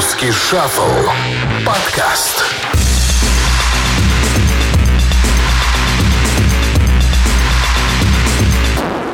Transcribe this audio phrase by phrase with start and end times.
[0.00, 1.10] Русский шаффл.
[1.66, 2.59] Подкаст.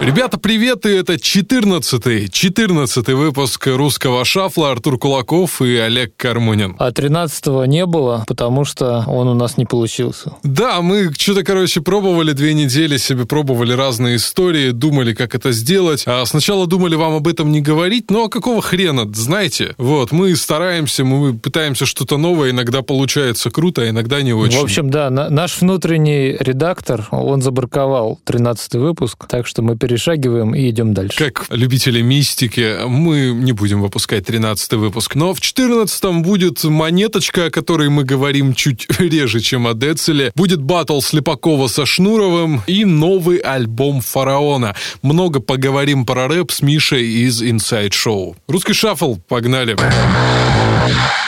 [0.06, 4.70] Ребята, привет, и это 14-й, 14 выпуск русского шафла.
[4.70, 6.76] Артур Кулаков и Олег Кармунин.
[6.78, 10.34] А 13-го не было, потому что он у нас не получился.
[10.44, 16.04] Да, мы что-то, короче, пробовали две недели себе, пробовали разные истории, думали, как это сделать.
[16.06, 19.74] А сначала думали вам об этом не говорить, но какого хрена, знаете?
[19.76, 24.60] Вот, мы стараемся, мы пытаемся что-то новое, иногда получается круто, а иногда не очень.
[24.60, 30.54] В общем, да, на- наш внутренний редактор, он забраковал 13-й выпуск, так что мы перешагиваем
[30.54, 31.16] и идем дальше.
[31.16, 37.50] Как любители мистики, мы не будем выпускать 13 выпуск, но в 14 будет монеточка, о
[37.50, 40.32] которой мы говорим чуть реже, чем о Децеле.
[40.34, 44.74] Будет батл Слепакова со Шнуровым и новый альбом Фараона.
[45.00, 48.36] Много поговорим про рэп с Мишей из Inside Show.
[48.48, 49.76] Русский шаффл, погнали.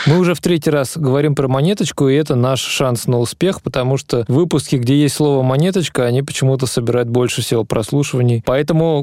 [0.07, 3.99] Мы уже в третий раз говорим про монеточку, и это наш шанс на успех, потому
[3.99, 8.43] что выпуски, где есть слово монеточка, они почему-то собирают больше всего прослушиваний.
[8.45, 8.58] Поэтому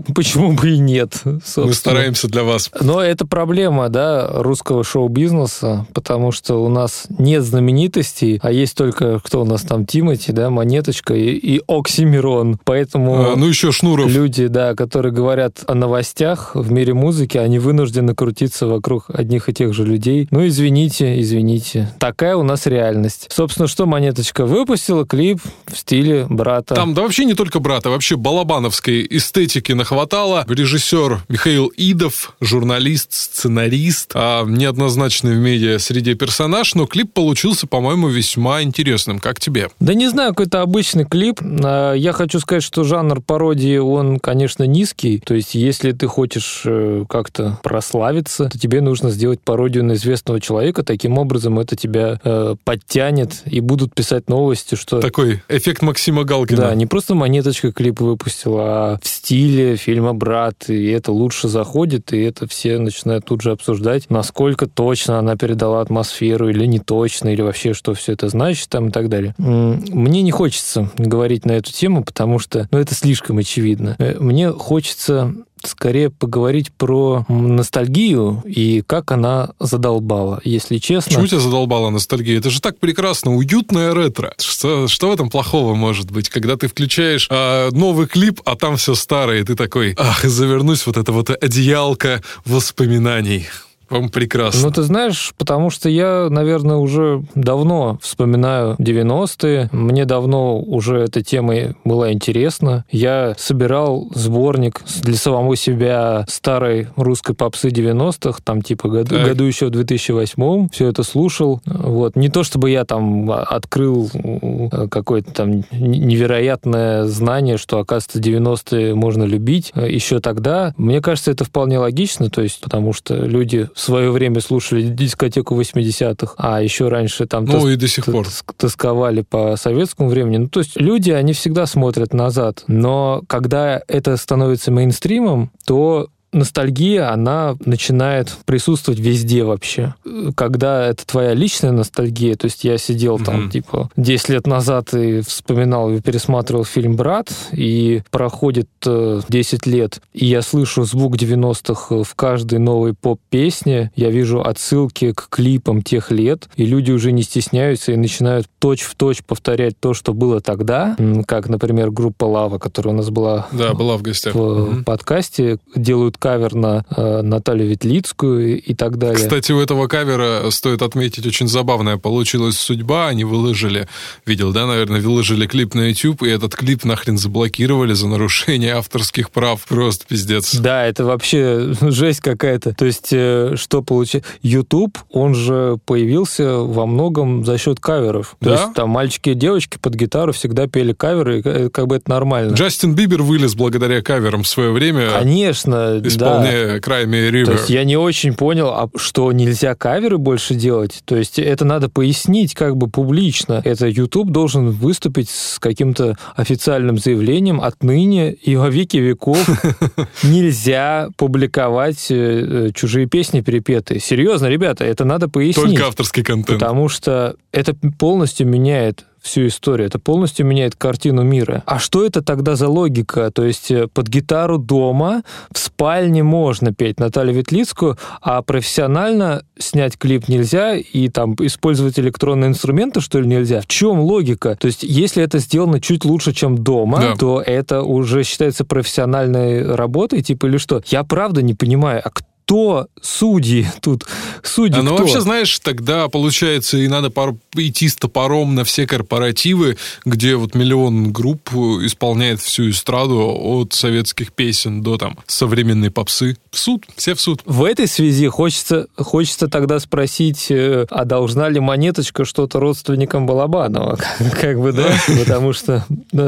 [0.16, 1.14] почему бы и нет?
[1.16, 1.68] собственно.
[1.68, 2.70] Мы стараемся для вас.
[2.82, 9.20] Но это проблема, да, русского шоу-бизнеса, потому что у нас нет знаменитостей, а есть только,
[9.20, 12.60] кто у нас там, Тимати, да, Монеточка и, и Оксимирон.
[12.64, 14.10] Поэтому А, ну еще Шнуров.
[14.10, 19.54] люди, да, которые говорят о новостях в мире музыки, они вынуждены крутиться вокруг одних и
[19.54, 20.28] тех же людей.
[20.32, 21.94] Ну, извините, извините.
[22.00, 23.28] Такая у нас реальность.
[23.32, 25.06] Собственно, что Монеточка выпустила?
[25.06, 26.76] Клип в стиле брата.
[26.76, 29.45] Там, да вообще не только брата, вообще балабановской эстетики
[29.76, 30.46] нахватало.
[30.48, 38.08] Режиссер Михаил Идов, журналист, сценарист, а неоднозначный в медиа среди персонаж, но клип получился, по-моему,
[38.08, 39.20] весьма интересным.
[39.20, 39.70] Как тебе?
[39.80, 41.40] Да не знаю, какой-то обычный клип.
[41.42, 45.20] А, Я хочу сказать, что жанр пародии, он, конечно, низкий.
[45.20, 50.42] То есть, если ты хочешь э, как-то прославиться, то тебе нужно сделать пародию на известного
[50.42, 50.84] человека.
[50.84, 55.00] Таким образом, это тебя э, подтянет, и будут писать новости, что...
[55.00, 56.62] Такой эффект Максима Галкина.
[56.62, 62.14] Да, не просто монеточка клип выпустила, а в стиле фильма «Брат», и это лучше заходит,
[62.14, 67.30] и это все начинают тут же обсуждать, насколько точно она передала атмосферу, или не точно,
[67.30, 69.34] или вообще, что все это значит, там, и так далее.
[69.40, 73.96] Мне не хочется говорить на эту тему, потому что, ну, это слишком очевидно.
[73.98, 75.34] Э, Мне хочется
[75.66, 81.10] скорее поговорить про ностальгию и как она задолбала, если честно.
[81.10, 82.38] Почему тебя задолбала ностальгия?
[82.40, 84.34] Это же так прекрасно, уютное ретро.
[84.40, 86.30] Что, что в этом плохого может быть?
[86.30, 90.86] Когда ты включаешь а, новый клип, а там все старое, и ты такой, ах, завернусь
[90.86, 93.48] вот это вот одеялко воспоминаний.
[93.90, 94.62] Вам прекрасно.
[94.64, 99.70] Ну, ты знаешь, потому что я, наверное, уже давно вспоминаю 90-е.
[99.72, 102.86] Мне давно уже эта тема была интересна.
[102.92, 109.28] Я собирал сборник для самого себя старой русской попсы 90-х, там типа году, Так.
[109.28, 111.62] году еще в 2008 все это слушал.
[111.66, 112.16] Вот.
[112.16, 119.24] Не то, чтобы я там открыл э, какое-то там невероятное знание, что, оказывается, 90-е можно
[119.24, 120.74] любить э, еще тогда.
[120.78, 125.60] Мне кажется, это вполне логично, то есть потому что люди в свое время слушали дискотеку
[125.60, 128.26] 80-х, а еще раньше там Ну тос- и до сих пор.
[128.26, 130.38] тос- тосковали по советскому времени.
[130.38, 132.64] Ну, то есть люди, они всегда смотрят назад.
[132.68, 139.96] Но когда это становится мейнстримом, то ностальгия, она начинает присутствовать везде вообще.
[140.36, 143.50] Когда это твоя личная ностальгия, то есть я сидел там, Мгм.
[143.50, 150.00] типа, 10 лет назад и вспоминал и пересматривал фильм «Брат», и проходит э, 10 лет,
[150.14, 156.12] и я слышу звук 90-х в каждой новой поп-песне, я вижу отсылки к клипам тех
[156.12, 160.96] лет, и люди уже не стесняются и начинают точь-в-точь повторять то, что было тогда,
[161.28, 164.36] как, например, группа «Лава», которая у нас была Да, была в гостях.
[164.36, 164.40] в
[164.72, 164.84] Мгм.
[164.84, 169.16] подкасте, делают кавер на э, Наталью Ветлицкую и, так далее.
[169.16, 173.10] Кстати, у этого кавера стоит отметить очень забавная получилась судьба.
[173.10, 173.88] Они выложили,
[174.26, 179.30] видел, да, наверное, выложили клип на YouTube, и этот клип нахрен заблокировали за нарушение авторских
[179.30, 179.64] прав.
[179.68, 180.56] Просто пиздец.
[180.56, 182.74] Да, это вообще жесть какая-то.
[182.74, 184.28] То есть, э, что получается?
[184.42, 188.36] YouTube, он же появился во многом за счет каверов.
[188.40, 188.62] То Да?
[188.62, 192.10] есть, там мальчики и девочки под гитару всегда пели каверы, и э, как бы это
[192.10, 192.56] нормально.
[192.56, 196.38] Джастин Бибер вылез благодаря каверам в свое время, Конечно, да.
[196.42, 197.52] исполняя Cry Me a То River.
[197.54, 201.02] есть я не очень понял, а что нельзя каверы больше делать.
[201.06, 203.62] То есть это надо пояснить как бы публично.
[203.64, 209.48] Это YouTube должен выступить с каким-то официальным заявлением отныне и во веки веков
[210.24, 214.00] нельзя публиковать э, э, чужие песни перепетые.
[214.00, 215.66] Серьезно, ребята, это надо пояснить.
[215.66, 216.60] Только авторский контент.
[216.60, 219.88] Потому что это полностью меняет всю историю.
[219.88, 221.64] Это полностью меняет картину мира.
[221.66, 223.32] А что это тогда за логика?
[223.32, 229.98] То есть э, под гитару дома в спальне можно петь Наталью Ветлицкую, а профессионально снять
[229.98, 233.62] клип нельзя и там использовать электронные инструменты, что ли, нельзя?
[233.62, 234.56] В чем логика?
[234.56, 237.16] То есть если это сделано чуть лучше, чем дома, да.
[237.16, 240.84] то это уже считается профессиональной работой, типа, или что?
[240.86, 244.06] Я правда не понимаю, а кто кто судьи тут?
[244.44, 245.04] Судьи а, ну, кто?
[245.04, 247.34] вообще, знаешь, тогда, получается, и надо пар...
[247.56, 251.50] идти с топором на все корпоративы, где вот миллион групп
[251.82, 256.38] исполняет всю эстраду от советских песен до там современной попсы.
[256.52, 257.42] В суд, все в суд.
[257.46, 263.98] В этой связи хочется, хочется тогда спросить, э, а должна ли Монеточка что-то родственникам Балабанова?
[264.40, 264.96] Как бы, да?
[265.20, 265.84] Потому что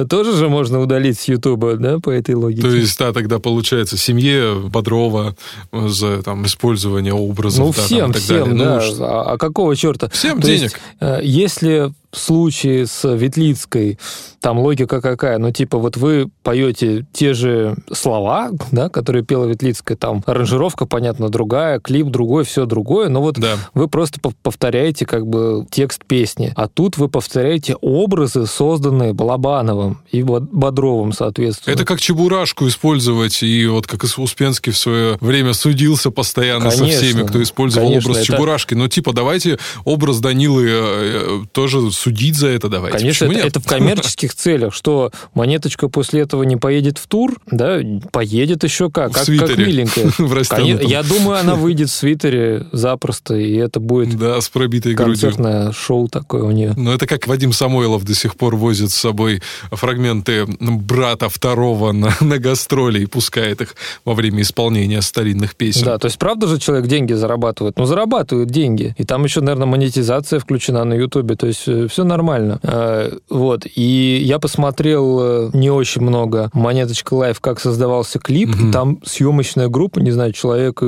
[0.10, 2.62] тоже же можно удалить с Ютуба, да, по этой логике.
[2.62, 5.36] То есть, да, тогда получается семье Бодрова
[5.72, 7.66] за за там, использование образов.
[7.66, 8.66] Ну, всем, да, там, всем, далее.
[8.66, 8.82] да.
[8.98, 10.10] Ну, а, а какого черта?
[10.10, 10.62] Всем То денег.
[10.62, 14.00] Есть, э, если в случае с Ветлицкой
[14.40, 15.38] там логика какая?
[15.38, 21.30] Ну, типа, вот вы поете те же слова, да, которые пела Ветлицкая, там аранжировка, понятно,
[21.30, 23.58] другая, клип другой, все другое, но вот да.
[23.74, 26.54] вы просто повторяете как бы текст песни.
[26.56, 31.74] А тут вы повторяете образы, созданные Балабановым и Бодровым, соответственно.
[31.74, 36.94] Это как чебурашку использовать, и вот как Успенский в свое время судился постоянно конечно, со
[36.94, 38.34] всеми, кто использовал конечно, образ это...
[38.34, 38.74] чебурашки.
[38.74, 42.98] Ну, типа, давайте образ Данилы э, тоже судить за это давайте.
[43.00, 47.80] Конечно, это, это в коммерческих целях, что монеточка после этого не поедет в тур, да,
[48.12, 49.56] поедет еще как, в как, свитере.
[49.56, 50.06] как миленькая.
[50.18, 55.66] в Я думаю, она выйдет в свитере запросто, и это будет да, с пробитой концертное
[55.66, 55.74] грудью.
[55.74, 56.74] шоу такое у нее.
[56.76, 59.42] Ну, это как Вадим Самойлов до сих пор возит с собой
[59.72, 65.86] фрагменты брата второго на, на гастроли и пускает их во время исполнения старинных песен.
[65.86, 67.78] Да, то есть правда же человек деньги зарабатывает?
[67.78, 68.96] Ну, зарабатывают деньги.
[68.98, 72.60] И там еще, наверное, монетизация включена на Ютубе, то есть э, все нормально.
[72.64, 73.66] Э, вот.
[73.76, 78.72] И я посмотрел э, не очень много Монеточка Live, как создавался клип, угу.
[78.72, 80.82] там съемочная группа, не знаю, человек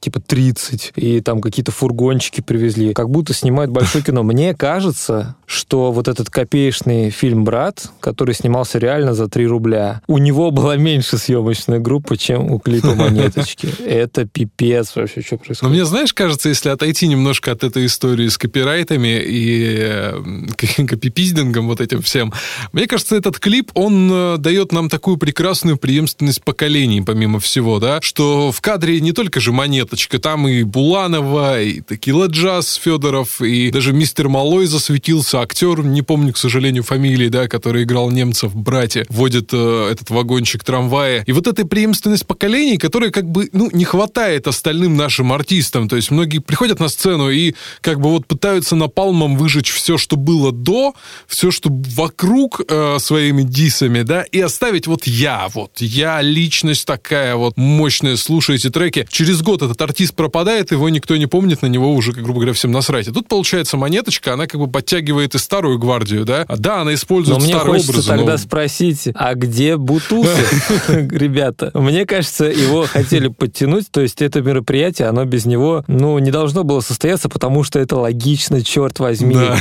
[0.00, 4.22] типа 30, и там какие-то фургончики привезли, как будто снимают большое кино.
[4.22, 10.18] Мне кажется, что вот этот копеечный фильм «Брат», который снимался реально за 3 рубля, у
[10.18, 13.68] него была меньше съемочная группа, чем у клипа «Монеточки».
[13.86, 15.62] Это пипец вообще, что происходит.
[15.62, 20.13] Но мне, знаешь, кажется, если отойти немножко от этой истории с копирайтами и
[20.88, 22.32] копипиздингом вот этим всем,
[22.72, 28.00] мне кажется, этот клип, он э, дает нам такую прекрасную преемственность поколений, помимо всего, да,
[28.00, 33.70] что в кадре не только же монеточка, там и Буланова, и Текила Джаз Федоров, и
[33.70, 38.56] даже мистер Малой засветился, актер, не помню, к сожалению, фамилии, да, который играл немцев в
[38.56, 41.22] «Брате», водит э, этот вагончик трамвая.
[41.26, 45.88] И вот эта преемственность поколений, которая как бы, ну, не хватает остальным нашим артистам.
[45.88, 50.16] То есть многие приходят на сцену и как бы вот пытаются напалмом выжечь все, что
[50.16, 50.94] было до,
[51.26, 57.36] все, что вокруг э, своими дисами, да, и оставить вот я, вот я личность такая
[57.36, 59.06] вот мощная, слушаете треки.
[59.10, 62.70] Через год этот артист пропадает, его никто не помнит, на него уже, грубо говоря, всем
[62.70, 63.08] насрать.
[63.08, 67.38] И тут получается монеточка, она как бы подтягивает и старую гвардию, да, да, она использует
[67.38, 68.08] но старые мне хочется образы.
[68.08, 68.38] тогда но...
[68.38, 71.70] спросить, а где Бутусов, ребята?
[71.72, 76.62] Мне кажется, его хотели подтянуть, то есть это мероприятие, оно без него, ну, не должно
[76.62, 79.34] было состояться, потому что это логично, черт возьми.
[79.34, 79.56] Да.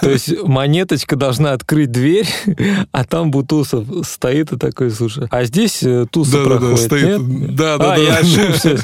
[0.00, 2.28] То есть монеточка должна открыть дверь,
[2.92, 6.78] а там Бутусов стоит и такой, слушай, а здесь э, Туса Да, да, да, проходит,
[6.80, 7.04] стоит.
[7.04, 7.54] нет?
[7.56, 8.02] Да, да, а, да.
[8.02, 8.78] я ошибся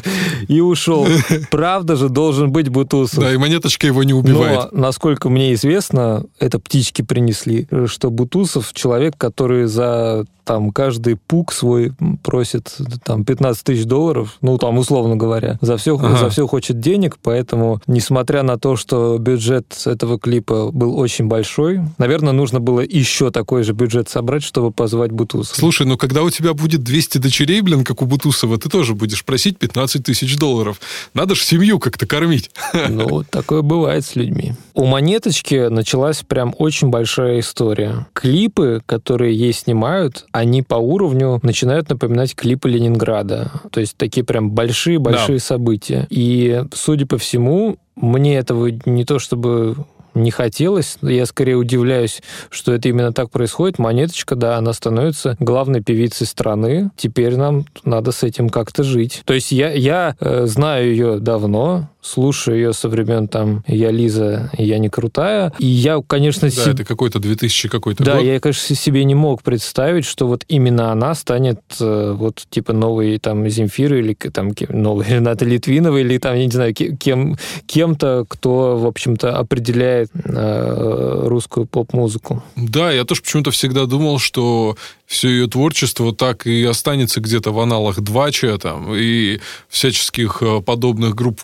[0.49, 1.07] и ушел.
[1.51, 3.19] Правда же должен быть Бутусов.
[3.21, 4.73] Да, и монеточка его не убивает.
[4.73, 11.53] Но, насколько мне известно, это птички принесли, что Бутусов человек, который за там каждый пук
[11.53, 12.75] свой просит
[13.05, 16.17] там 15 тысяч долларов, ну там условно говоря, за все, Ага.
[16.17, 21.81] за все хочет денег, поэтому несмотря на то, что бюджет этого клипа был очень большой,
[21.99, 25.55] наверное, нужно было еще такой же бюджет собрать, чтобы позвать Бутусова.
[25.59, 29.27] Слушай, ну когда у тебя будет 200 дочерей, блин, как у Бутусова, ты тоже будешь
[29.27, 30.81] просить 15 тысяч долларов.
[31.13, 32.51] Надо ж семью как-то кормить.
[32.89, 34.55] Ну, такое бывает с людьми.
[34.75, 38.07] У Монеточки началась прям очень большая история.
[38.15, 43.51] Клипы, которые ей снимают, они по уровню начинают напоминать клипы Ленинграда.
[43.71, 46.07] То есть такие прям большие-большие события.
[46.11, 49.77] И, судя по всему, мне этого не то чтобы
[50.15, 50.99] не хотелось.
[51.03, 53.79] Я скорее удивляюсь, что это именно так происходит.
[53.79, 56.91] Монеточка, да, она становится главной певицей страны.
[56.97, 59.23] Теперь нам надо с этим как-то жить.
[59.25, 64.51] То есть я, я э, знаю ее давно, слушаю ее со времен там «Я Лиза,
[64.57, 65.53] я не крутая».
[65.59, 66.49] И я, конечно...
[66.49, 66.73] Да, себе...
[66.73, 68.25] это какой-то 2000 какой-то Да, год.
[68.25, 73.19] я, конечно, себе не мог представить, что вот именно она станет э, вот типа новой
[73.19, 77.37] там Земфиры или там новой Рената Литвинова или там, я не знаю, ке- кем,
[77.67, 82.43] кем-то, кто, в общем-то, определяет э, русскую поп-музыку.
[82.57, 87.61] Да, я тоже почему-то всегда думал, что все ее творчество так и останется где-то в
[87.61, 91.41] аналах Двача там, и всяческих э, подобных групп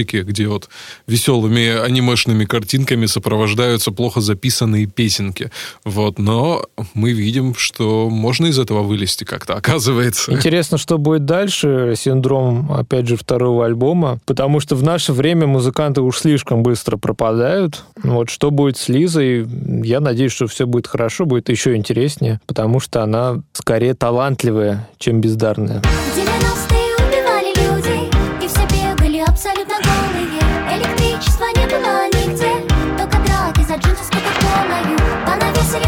[0.00, 0.68] ВКонтактике, где вот
[1.06, 5.50] веселыми анимешными картинками сопровождаются плохо записанные песенки.
[5.84, 10.32] Вот, но мы видим, что можно из этого вылезти как-то, оказывается.
[10.32, 16.00] Интересно, что будет дальше, синдром, опять же, второго альбома, потому что в наше время музыканты
[16.00, 17.84] уж слишком быстро пропадают.
[18.02, 19.46] Вот что будет с Лизой,
[19.84, 25.20] я надеюсь, что все будет хорошо, будет еще интереснее, потому что она скорее талантливая, чем
[25.20, 25.82] бездарная.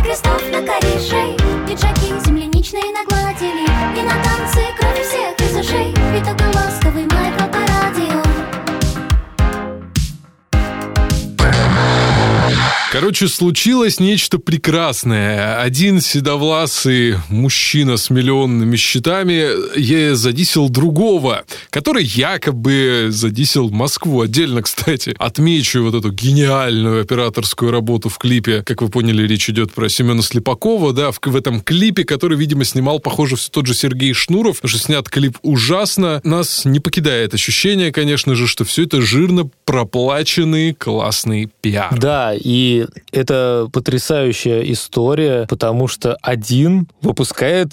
[0.01, 3.12] Крестов на корешей, пиджаки земляничные нагладили.
[12.93, 15.63] Короче, случилось нечто прекрасное.
[15.63, 24.21] Один седовласый мужчина с миллионными счетами е- задисел другого, который якобы задисел Москву.
[24.21, 28.63] Отдельно, кстати, отмечу вот эту гениальную операторскую работу в клипе.
[28.63, 32.67] Как вы поняли, речь идет про Семена Слепакова, да, в, в этом клипе, который, видимо,
[32.67, 36.21] снимал, похоже, все тот же Сергей Шнуров, потому что снят клип ужасно.
[36.25, 41.99] Нас не покидает ощущение, конечно же, что все это жирно проплаченный классный пиар.
[41.99, 47.73] Да, и это потрясающая история, потому что один выпускает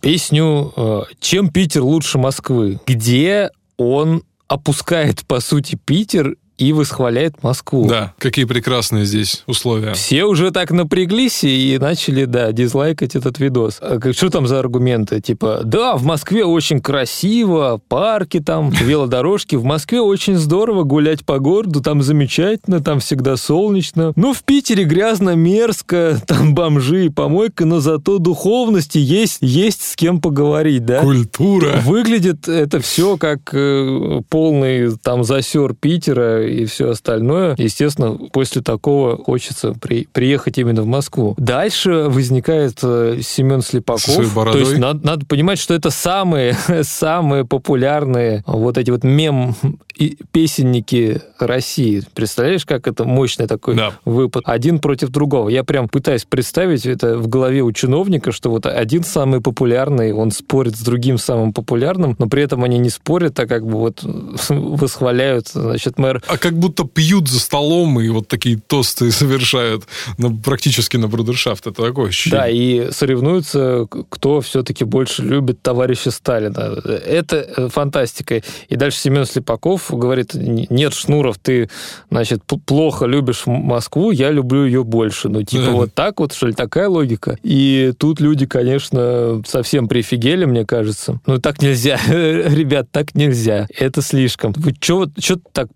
[0.00, 7.86] песню э, «Чем Питер лучше Москвы», где он опускает, по сути, Питер и восхваляет Москву.
[7.86, 9.92] Да, какие прекрасные здесь условия.
[9.94, 13.78] Все уже так напряглись и начали, да, дизлайкать этот видос.
[13.80, 15.20] А Что там за аргументы?
[15.20, 19.56] Типа, да, в Москве очень красиво, парки там, велодорожки.
[19.56, 24.12] В Москве очень здорово гулять по городу, там замечательно, там всегда солнечно.
[24.16, 29.96] Ну, в Питере грязно, мерзко, там бомжи и помойка, но зато духовности есть, есть с
[29.96, 31.00] кем поговорить, да?
[31.00, 31.80] Культура.
[31.84, 37.54] Выглядит это все как э, полный там засер Питера и все остальное.
[37.58, 41.34] Естественно, после такого хочется при- приехать именно в Москву.
[41.38, 44.04] Дальше возникает э, Семен Слепаков.
[44.04, 49.54] То есть надо, надо понимать, что это самые, самые популярные вот эти вот мем
[49.96, 52.02] и песенники России.
[52.14, 53.92] Представляешь, как это мощный такой Да.
[54.04, 54.44] выпад.
[54.46, 55.48] Один против другого.
[55.48, 60.30] Я прям пытаюсь представить это в голове у чиновника, что вот один самый популярный, он
[60.32, 64.02] спорит с другим самым популярным, но при этом они не спорят, а как бы вот
[64.48, 69.84] восхваляют, значит, мэр А как будто пьют за столом и вот такие тосты совершают
[70.18, 71.66] на, практически на брудершафт.
[71.66, 72.40] Это такое ощущение.
[72.40, 76.76] Да, и соревнуются, кто все-таки больше любит товарища Сталина.
[77.06, 78.42] Это э, фантастика.
[78.68, 81.68] И дальше Семен Слепаков говорит, «Н- нет, Шнуров, ты,
[82.10, 85.28] значит, плохо любишь Москву, я люблю ее больше.
[85.28, 85.70] Ну, типа, Да.
[85.72, 87.38] вот так вот, что ли, такая логика?
[87.42, 91.20] И тут люди, конечно, совсем прифигели, мне кажется.
[91.26, 91.98] Ну, так нельзя.
[92.08, 93.66] Ребят, так нельзя.
[93.76, 94.52] Это слишком.
[94.56, 95.06] Вы что
[95.52, 95.68] так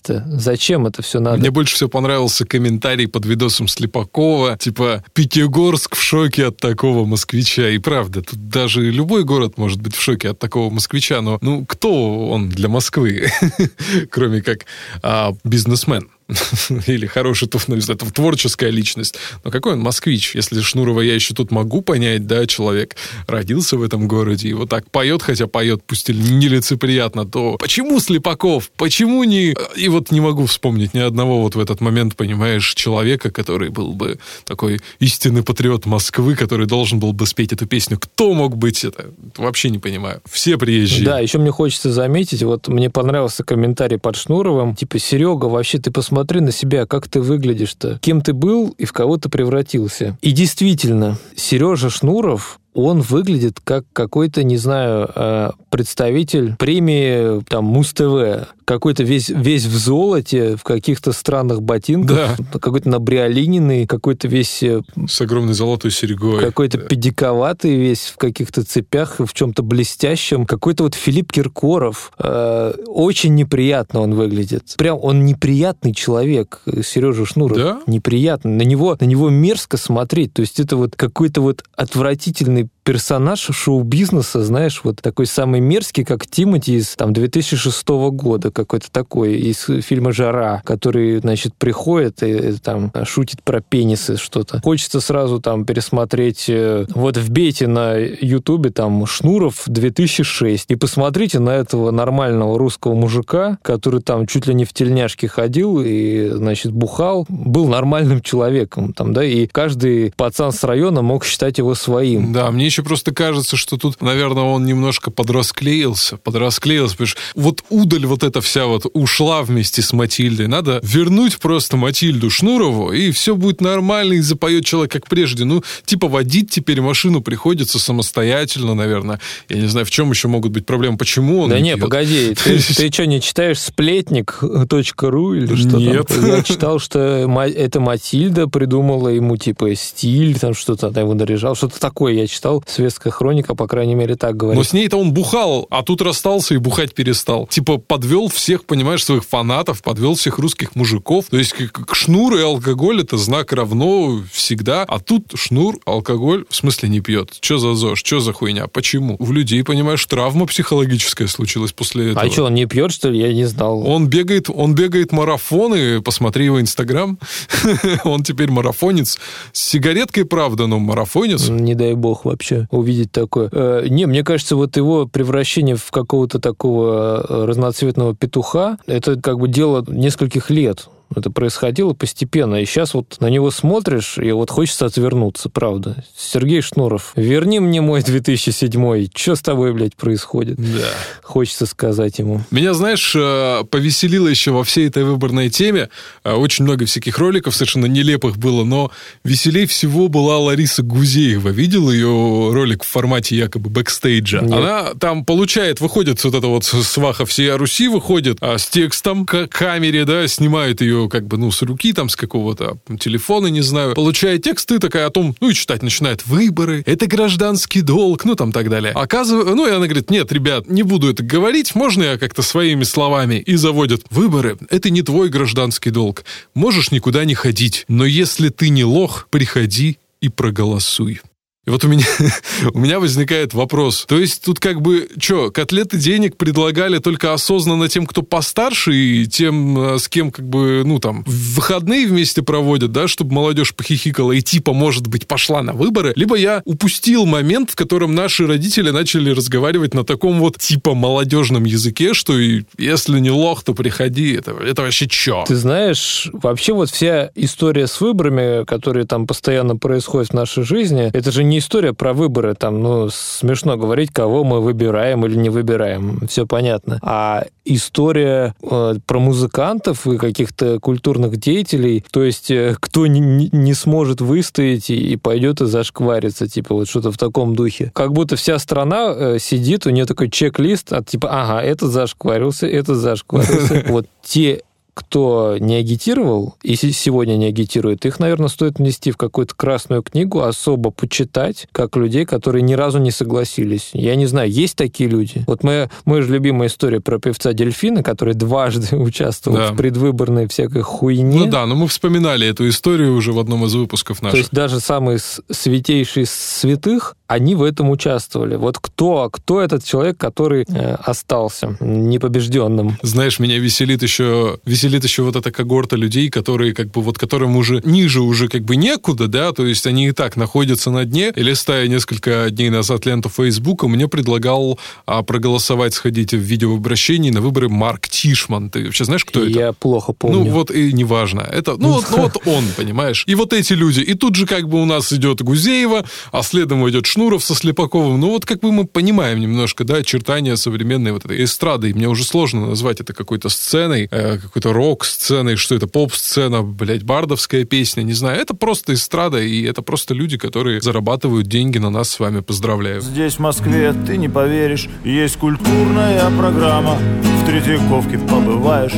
[0.00, 0.24] палитесь-то?
[0.38, 1.38] Зачем это все надо?
[1.38, 7.70] Мне больше всего понравился комментарий под видосом Слепакова, типа «Пятигорск в шоке от такого москвича».
[7.70, 11.64] И правда, тут даже любой город может быть в шоке от такого москвича, но ну
[11.66, 13.30] кто он для Москвы,
[14.10, 14.66] кроме как
[15.02, 16.08] а, бизнесмен?
[16.86, 19.16] Или хороший туф, ну, это творческая личность.
[19.44, 20.34] Но какой он москвич?
[20.34, 22.96] Если Шнурова я еще тут могу понять, да, человек
[23.28, 28.00] родился в этом городе и вот так поет, хотя поет, пусть и нелицеприятно, то почему
[28.00, 28.70] Слепаков?
[28.76, 29.54] Почему не...
[29.76, 33.92] И вот не могу вспомнить ни одного вот в этот момент, понимаешь, человека, который был
[33.92, 37.98] бы такой истинный патриот Москвы, который должен был бы спеть эту песню.
[38.00, 39.10] Кто мог быть это?
[39.36, 40.20] Вообще не понимаю.
[40.28, 41.04] Все приезжие.
[41.04, 45.92] Да, еще мне хочется заметить, вот мне понравился комментарий под Шнуровым, типа, Серега, вообще ты
[45.92, 50.18] посмотри на себя, как ты выглядишь-то, кем ты был и в кого ты превратился.
[50.22, 58.48] И действительно, Сережа Шнуров, он выглядит как какой-то, не знаю, э, представитель премии там Муз-ТВ.
[58.64, 65.20] Какой-то весь, весь в золоте, в каких-то странных ботинках, какой-то набриолиненный, какой-то весь э, С
[65.20, 66.40] огромной золотой серьгой.
[66.40, 66.84] какой-то Да.
[66.84, 70.44] педиковатый весь в каких-то цепях, в чем-то блестящем.
[70.46, 72.12] Какой-то вот Филипп Киркоров.
[72.18, 74.74] Э, очень неприятно он выглядит.
[74.76, 77.56] Прям он неприятный человек, Сережа Шнуров.
[77.56, 77.80] Да?
[77.86, 78.52] Неприятный.
[78.52, 80.34] На него, на него мерзко смотреть.
[80.34, 86.04] То есть это вот какой-то вот отвратительный like персонаж шоу-бизнеса, знаешь, вот такой самый мерзкий,
[86.04, 92.30] как Тимати из там 2006 года, какой-то такой, из фильма «Жара», который, значит, приходит и
[92.30, 94.60] э, там шутит про пенисы что-то.
[94.62, 101.50] Хочется сразу там пересмотреть, э, вот вбейте на Ютубе там Шнуров 2006 и посмотрите на
[101.50, 107.26] этого нормального русского мужика, который там чуть ли не в тельняшке ходил и, значит, бухал,
[107.28, 112.32] был нормальным человеком там, да, и каждый пацан с района мог считать его своим.
[112.32, 117.64] Да, мне еще просто кажется, что тут, наверное, он немножко подрасклеился, подрасклеился, потому что вот
[117.68, 120.46] удаль вот эта вся вот ушла вместе с Матильдой.
[120.46, 125.44] Надо вернуть просто Матильду Шнурову, и все будет нормально, и запоет человек как прежде.
[125.44, 129.20] Ну, типа водить теперь машину приходится самостоятельно, наверное.
[129.48, 132.34] Я не знаю, в чем еще могут быть проблемы, почему он Да не не, погоди,
[132.34, 136.06] ты, ты что, не читаешь сплетник.ру или что Нет.
[136.06, 136.26] там?
[136.26, 141.80] Я читал, что это Матильда придумала ему, типа, стиль, там что-то, она его наряжал, что-то
[141.80, 142.64] такое я читал.
[142.66, 144.58] Светская хроника, по крайней мере, так говорит.
[144.58, 147.46] Но с ней-то он бухал, а тут расстался и бухать перестал.
[147.46, 151.26] Типа подвел всех, понимаешь, своих фанатов, подвел всех русских мужиков.
[151.30, 154.82] То есть к- к- шнур и алкоголь это знак равно всегда.
[154.82, 157.36] А тут шнур, алкоголь в смысле не пьет.
[157.40, 158.66] Че за ЗОЖ, что за хуйня?
[158.66, 159.16] Почему?
[159.20, 162.26] У людей, понимаешь, травма психологическая случилась после этого.
[162.26, 163.20] А что, он не пьет, что ли?
[163.20, 163.86] Я не знал.
[163.86, 167.18] Он бегает, он бегает марафоны, посмотри его инстаграм.
[168.04, 169.18] Он теперь марафонец.
[169.52, 171.48] С сигареткой, правда, но марафонец.
[171.48, 173.48] Не дай бог вообще увидеть такое.
[173.52, 179.38] Э, не, мне кажется, вот его превращение в какого-то такого э, разноцветного петуха, это как
[179.38, 180.88] бы дело нескольких лет.
[181.14, 182.56] Это происходило постепенно.
[182.56, 186.04] И сейчас вот на него смотришь, и вот хочется отвернуться, правда.
[186.16, 190.56] Сергей Шнуров, верни мне мой 2007 Что с тобой, блядь, происходит?
[190.56, 190.88] Да.
[191.22, 192.42] Хочется сказать ему.
[192.50, 195.90] Меня, знаешь, э, повеселило еще во всей этой выборной теме.
[196.24, 198.90] Э, Очень много всяких роликов совершенно нелепых было, но
[199.22, 201.50] веселей всего была Лариса Гузеева.
[201.50, 204.40] Видел ее ролик в формате якобы бэкстейджа?
[204.40, 204.52] Нет.
[204.52, 209.46] Она там получает, выходит вот эта вот сваха всей Руси, выходит а, с текстом к
[209.46, 213.94] камере, да, снимает ее как бы, ну, с руки, там, с какого-то телефона, не знаю.
[213.94, 218.34] Получает текст и такая о том, ну, и читать начинает выборы, это гражданский долг, ну,
[218.34, 218.92] там, так далее.
[218.92, 222.84] Оказывается, ну, и она говорит, нет, ребят, не буду это говорить, можно я как-то своими
[222.84, 223.36] словами?
[223.36, 226.24] И заводит, выборы, это не твой гражданский долг.
[226.54, 231.20] Можешь никуда не ходить, но если ты не лох, приходи и проголосуй.
[231.66, 232.06] И вот у меня,
[232.74, 234.04] у меня возникает вопрос.
[234.06, 239.26] То есть тут как бы, что, котлеты денег предлагали только осознанно тем, кто постарше, и
[239.26, 244.30] тем, э, с кем как бы, ну там, выходные вместе проводят, да, чтобы молодежь похихикала
[244.30, 246.12] и типа, может быть, пошла на выборы.
[246.14, 251.64] Либо я упустил момент, в котором наши родители начали разговаривать на таком вот типа молодежном
[251.64, 254.34] языке, что и если не лох, то приходи.
[254.34, 255.44] Это, это вообще чё?
[255.48, 261.10] Ты знаешь, вообще вот вся история с выборами, которые там постоянно происходят в нашей жизни,
[261.12, 262.54] это же не история про выборы.
[262.54, 266.26] Там, ну, смешно говорить, кого мы выбираем или не выбираем.
[266.28, 266.98] Все понятно.
[267.02, 273.50] А история э, про музыкантов и каких-то культурных деятелей, то есть э, кто не, не-
[273.52, 277.90] не сможет выстоять и, и пойдет и зашкварится, типа вот что-то в таком духе.
[277.94, 282.66] Как будто вся страна э, сидит, у нее такой чек-лист от типа, ага, этот зашкварился,
[282.66, 283.84] этот зашкварился.
[283.96, 284.62] Вот те
[284.96, 290.02] кто не агитировал и се- сегодня не агитирует, их, наверное, стоит внести в какую-то красную
[290.02, 293.90] книгу, особо почитать, как людей, которые ни разу не согласились.
[293.92, 295.44] Я не знаю, есть такие люди.
[295.46, 299.72] Вот моя, моя же любимая история про певца Дельфина, который дважды участвовал Да.
[299.72, 301.40] в предвыборной всякой хуйне.
[301.40, 304.32] Ну да, но мы вспоминали эту историю уже в одном из выпусков наших.
[304.32, 305.18] То есть даже самые
[305.50, 308.56] святейшие святых, они в этом участвовали.
[308.56, 312.96] Вот кто, кто этот человек, который э, остался непобежденным?
[313.02, 317.56] Знаешь, меня веселит еще, веселит еще вот эта когорта людей, которые как бы вот которым
[317.56, 321.32] уже ниже уже как бы некуда, да, то есть они и так находятся на дне.
[321.34, 327.40] И листая несколько дней назад ленту Фейсбука, мне предлагал а, проголосовать, сходить в видеообращении на
[327.40, 328.70] выборы Марк Тишман.
[328.70, 329.58] Ты вообще знаешь, кто это?
[329.58, 330.38] Я плохо помню.
[330.38, 331.40] Ну вот и неважно.
[331.40, 333.24] Это, ну, вот, ну вот он, понимаешь.
[333.26, 334.00] И вот эти люди.
[334.00, 338.20] И тут же как бы у нас идет Гузеева, а следом идет Шнуров со Слепаковым.
[338.20, 341.90] Ну вот как бы мы понимаем немножко, да, очертания современной вот этой эстрады.
[341.90, 347.02] И мне уже сложно назвать это какой-то сценой, э, какой-то рок-сценой, что это поп-сцена, блядь,
[347.02, 348.40] бардовская песня, не знаю.
[348.40, 352.40] Это просто эстрада, и это просто люди, которые зарабатывают деньги на нас с вами.
[352.40, 353.00] Поздравляю.
[353.00, 356.98] Здесь, в Москве, ты не поверишь Есть культурная программа.
[357.42, 358.92] В Третьяковке побываешь.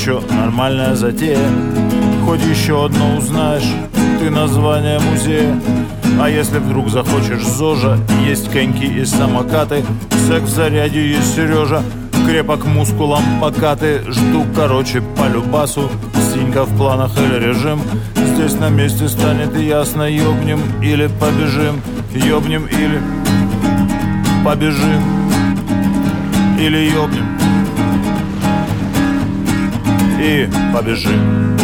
[0.00, 1.50] Чё, нормальная затея?
[2.24, 3.68] Хоть еще одно узнаешь.
[4.20, 5.60] Ты название музея.
[6.20, 9.84] А если вдруг захочешь ЗОЖа Есть коньки и самокаты.
[10.28, 11.82] Секс в заряде есть Сережа
[12.26, 14.02] Крепок мускулом покаты.
[14.08, 15.88] Жду, короче, по любасу.
[16.34, 17.80] Синька в планах или режим.
[18.16, 21.80] Здесь на месте станет ясно Ёбнем или побежим.
[22.12, 23.00] Ёбнем или
[24.44, 25.02] побежим.
[26.58, 27.38] Или ёбнем.
[30.20, 31.56] И побежим.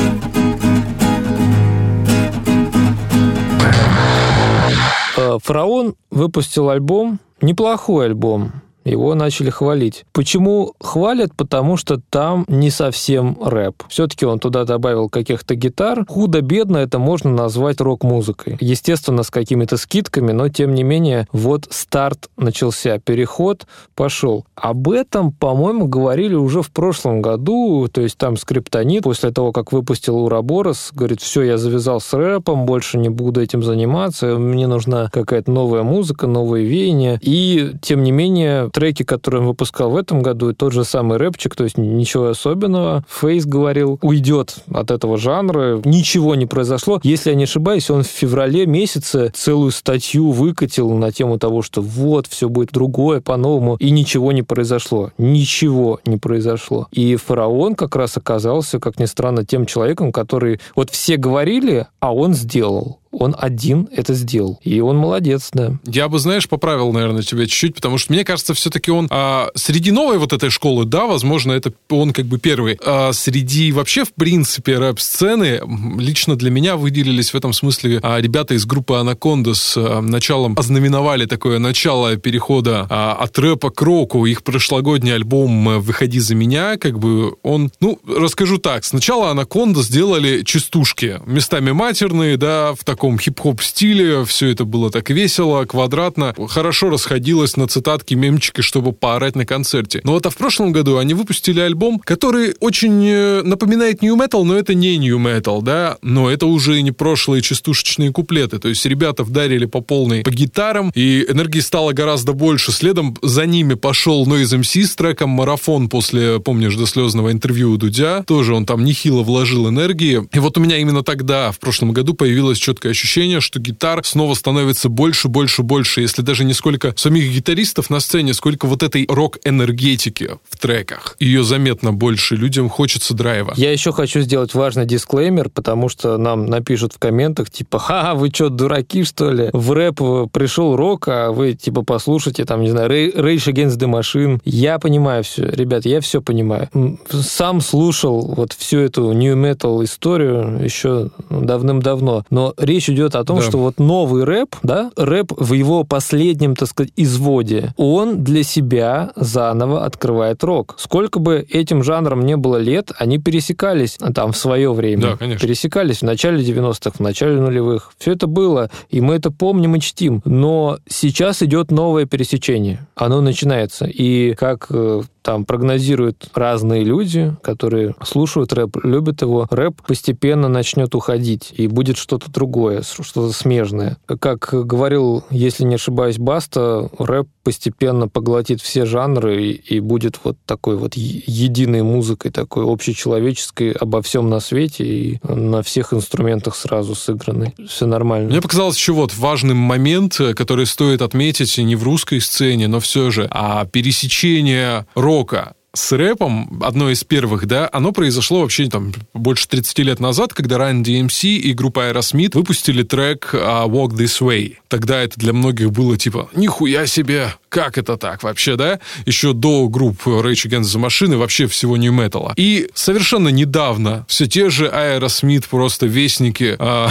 [5.16, 10.04] Э, Фараон выпустил альбом, неплохой альбом, его начали хвалить.
[10.12, 11.34] Почему хвалят?
[11.36, 13.82] Потому что там не совсем рэп.
[13.88, 16.04] Все-таки он туда добавил каких-то гитар.
[16.06, 18.56] Худо-бедно это можно назвать рок-музыкой.
[18.60, 24.44] Естественно, с какими-то скидками, но тем не менее, вот старт начался, переход пошел.
[24.54, 29.72] Об этом, по-моему, говорили уже в прошлом году, то есть там скриптонит, после того, как
[29.72, 35.08] выпустил Ураборос, говорит, все, я завязал с рэпом, больше не буду этим заниматься, мне нужна
[35.12, 37.18] какая-то новая музыка, новые веяния.
[37.22, 41.54] И, тем не менее, треки, которые он выпускал в этом году, тот же самый рэпчик,
[41.54, 43.04] то есть ничего особенного.
[43.08, 47.00] Фейс говорил, уйдет от этого жанра, ничего не произошло.
[47.02, 51.82] Если я не ошибаюсь, он в феврале месяце целую статью выкатил на тему того, что
[51.82, 55.10] вот, все будет другое, по-новому, и ничего не произошло.
[55.18, 56.88] Ничего не произошло.
[56.90, 60.60] И фараон как раз оказался, как ни странно, тем человеком, который...
[60.74, 64.58] Вот все говорили, а он сделал он один это сделал.
[64.62, 65.78] И он молодец, да.
[65.84, 69.92] Я бы, знаешь, поправил, наверное, тебя чуть-чуть, потому что мне кажется, все-таки он а, среди
[69.92, 72.78] новой вот этой школы, да, возможно, это он как бы первый.
[72.84, 75.60] А среди вообще, в принципе, рэп-сцены
[75.98, 80.54] лично для меня выделились в этом смысле а, ребята из группы Анаконда с а, началом,
[80.58, 84.24] ознаменовали такое начало перехода а, от рэпа к року.
[84.26, 88.84] Их прошлогодний альбом э, «Выходи за меня», как бы он, ну, расскажу так.
[88.84, 94.88] Сначала Анаконда сделали частушки, местами матерные, да, в таком таком хип-хоп стиле, все это было
[94.88, 100.00] так весело, квадратно, хорошо расходилось на цитатки, мемчики, чтобы поорать на концерте.
[100.04, 104.44] Но вот а в прошлом году они выпустили альбом, который очень э, напоминает New Metal,
[104.44, 108.86] но это не New Metal, да, но это уже не прошлые частушечные куплеты, то есть
[108.86, 112.70] ребята вдарили по полной по гитарам, и энергии стало гораздо больше.
[112.70, 117.78] Следом за ними пошел Noise MC с треком «Марафон» после, помнишь, до слезного интервью у
[117.78, 120.28] Дудя, тоже он там нехило вложил энергии.
[120.32, 124.34] И вот у меня именно тогда, в прошлом году, появилась четкая ощущение, что гитар снова
[124.34, 126.00] становится больше, больше, больше.
[126.00, 131.16] Если даже не сколько самих гитаристов на сцене, сколько вот этой рок-энергетики в треках.
[131.18, 132.36] Ее заметно больше.
[132.36, 133.54] Людям хочется драйва.
[133.56, 138.30] Я еще хочу сделать важный дисклеймер, потому что нам напишут в комментах, типа, ха, вы
[138.32, 139.50] что, дураки, что ли?
[139.52, 140.00] В рэп
[140.32, 144.40] пришел рок, а вы, типа, послушайте, там, не знаю, Rage Against the Machine.
[144.44, 146.68] Я понимаю все, ребят, я все понимаю.
[147.10, 153.38] Сам слушал вот всю эту new metal историю еще давным-давно, но речь идет о том,
[153.38, 153.42] да.
[153.42, 159.12] что вот новый рэп, да, рэп в его последнем, так сказать, изводе, он для себя
[159.16, 160.74] заново открывает рок.
[160.78, 165.02] Сколько бы этим жанром не было лет, они пересекались там в свое время.
[165.02, 165.46] Да, конечно.
[165.46, 167.92] Пересекались в начале 90-х, в начале нулевых.
[167.98, 170.22] Все это было, и мы это помним и чтим.
[170.24, 172.86] Но сейчас идет новое пересечение.
[172.94, 173.86] Оно начинается.
[173.86, 180.94] И как э, там прогнозируют разные люди, которые слушают рэп, любят его, рэп постепенно начнет
[180.94, 183.98] уходить, и будет что-то другое, что-то смежное.
[184.06, 190.36] Как говорил, если не ошибаюсь, Баста, рэп постепенно поглотит все жанры и, и будет вот
[190.44, 196.94] такой вот единой музыкой, такой общечеловеческой обо всем на свете и на всех инструментах сразу
[196.94, 197.54] сыграны.
[197.68, 198.30] Все нормально.
[198.30, 203.10] Мне показалось еще вот важный момент, который стоит отметить не в русской сцене, но все
[203.10, 209.48] же, а пересечение рока с рэпом, одно из первых, да, оно произошло вообще там больше
[209.48, 214.56] 30 лет назад, когда Run DMC и группа Aerosmith выпустили трек uh, Walk This Way.
[214.68, 218.80] Тогда это для многих было типа, нихуя себе, как это так вообще, да?
[219.04, 222.32] Еще до групп Rage Against the Machine вообще всего New Metal.
[222.36, 226.88] И совершенно недавно все те же Aerosmith, просто вестники а,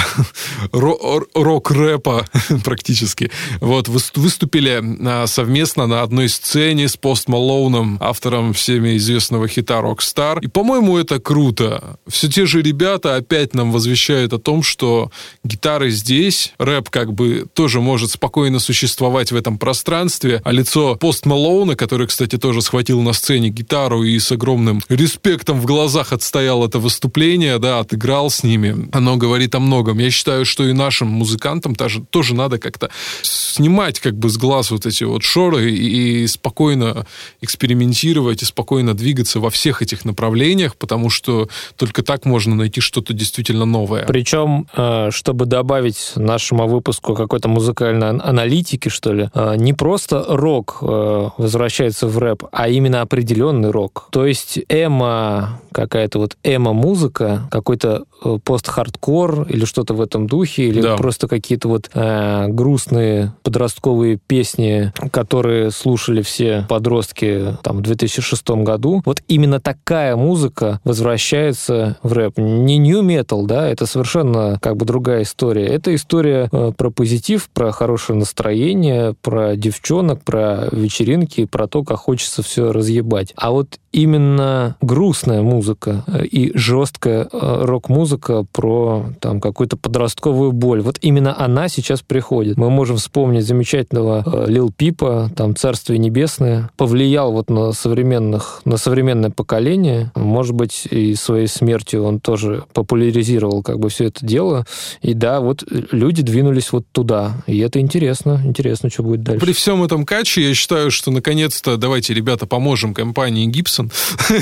[0.72, 2.28] рок-рэпа
[2.64, 9.80] практически, вот, выступили а, совместно на одной сцене с Пост Малоуном, автором всеми известного хита
[9.80, 10.44] Rockstar.
[10.44, 11.98] И, по-моему, это круто.
[12.08, 15.10] Все те же ребята опять нам возвещают о том, что
[15.44, 21.26] гитары здесь, рэп как бы тоже может спокойно существовать в этом пространстве, а лицо Пост
[21.26, 26.66] Малоуна, который, кстати, тоже схватил на сцене гитару и с огромным респектом в глазах отстоял
[26.66, 30.00] это выступление, да, отыграл с ними, оно говорит о многом.
[30.00, 32.90] Я считаю, что и нашим музыкантам тоже, тоже надо как-то
[33.22, 37.06] снимать как бы с глаз вот эти вот шоры и, и спокойно
[37.40, 43.14] экспериментировать и спокойно двигаться во всех этих направлениях, потому что только так можно найти что-то
[43.14, 44.06] действительно новое.
[44.06, 50.80] Причем, э, чтобы добавить нашему выпуску какой-то музыкальной аналитики, что ли, э, не просто рок
[50.82, 54.08] э, возвращается в рэп, а именно определенный рок.
[54.12, 60.82] То есть эмо, какая-то вот эмо-музыка, какой-то э, пост-хардкор или что-то в этом духе, или
[60.82, 60.98] Да.
[60.98, 69.02] просто какие-то вот э, грустные подростковые песни, которые слушали все подростки там в 2006 году.
[69.06, 72.38] Вот именно такая музыка возвращается в рэп.
[72.38, 75.66] Не new metal, да, это совершенно как бы другая история.
[75.68, 81.98] Это история э, про позитив, про хорошее настроение, про девчонок, про вечеринки, про то, как
[81.98, 83.34] хочется все разъебать.
[83.36, 90.82] А вот именно грустная музыка э, и жесткая э, рок-музыка про там какую-то подростковую боль.
[90.82, 92.58] Вот именно она сейчас приходит.
[92.58, 98.78] Мы можем вспомнить замечательного э, Лил Пипа, там «Царствие небесное», повлиял вот на современных, на
[98.78, 100.12] современное поколение.
[100.16, 104.66] Может быть, и своей смертью он тоже популяризировал как бы все это дело.
[105.02, 107.44] И да, вот люди двинулись вот туда.
[107.48, 108.42] И это интересно.
[108.46, 109.46] Интересно, что будет дальше.
[109.46, 113.92] При всем этом каче я считаю, что наконец-то давайте, ребята, поможем компании Gibson.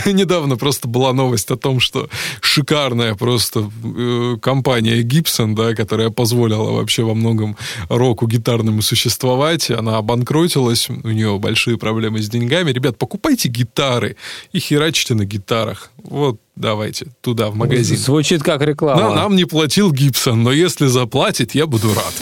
[0.12, 2.10] Недавно просто была новость о том, что
[2.42, 7.56] шикарная просто э, компания Gibson, да, которая позволила вообще во многом
[7.88, 12.72] року гитарному существовать, она обанкротилась, у нее большие проблемы с деньгами.
[12.72, 14.18] Ребят, покупайте гитары
[14.52, 15.92] и херачьте на гитарах.
[16.04, 17.98] Вот давайте туда, в магазин.
[17.98, 19.02] Звучит как реклама.
[19.02, 22.14] На- нам не платил Гибсон, но если заплатит, я буду рад.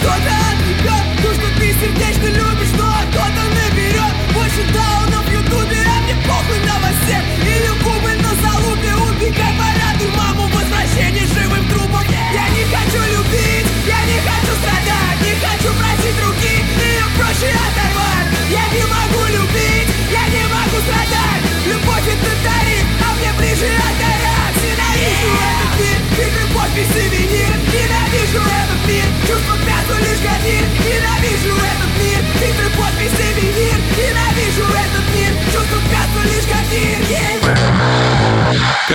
[0.00, 0.73] Кто-то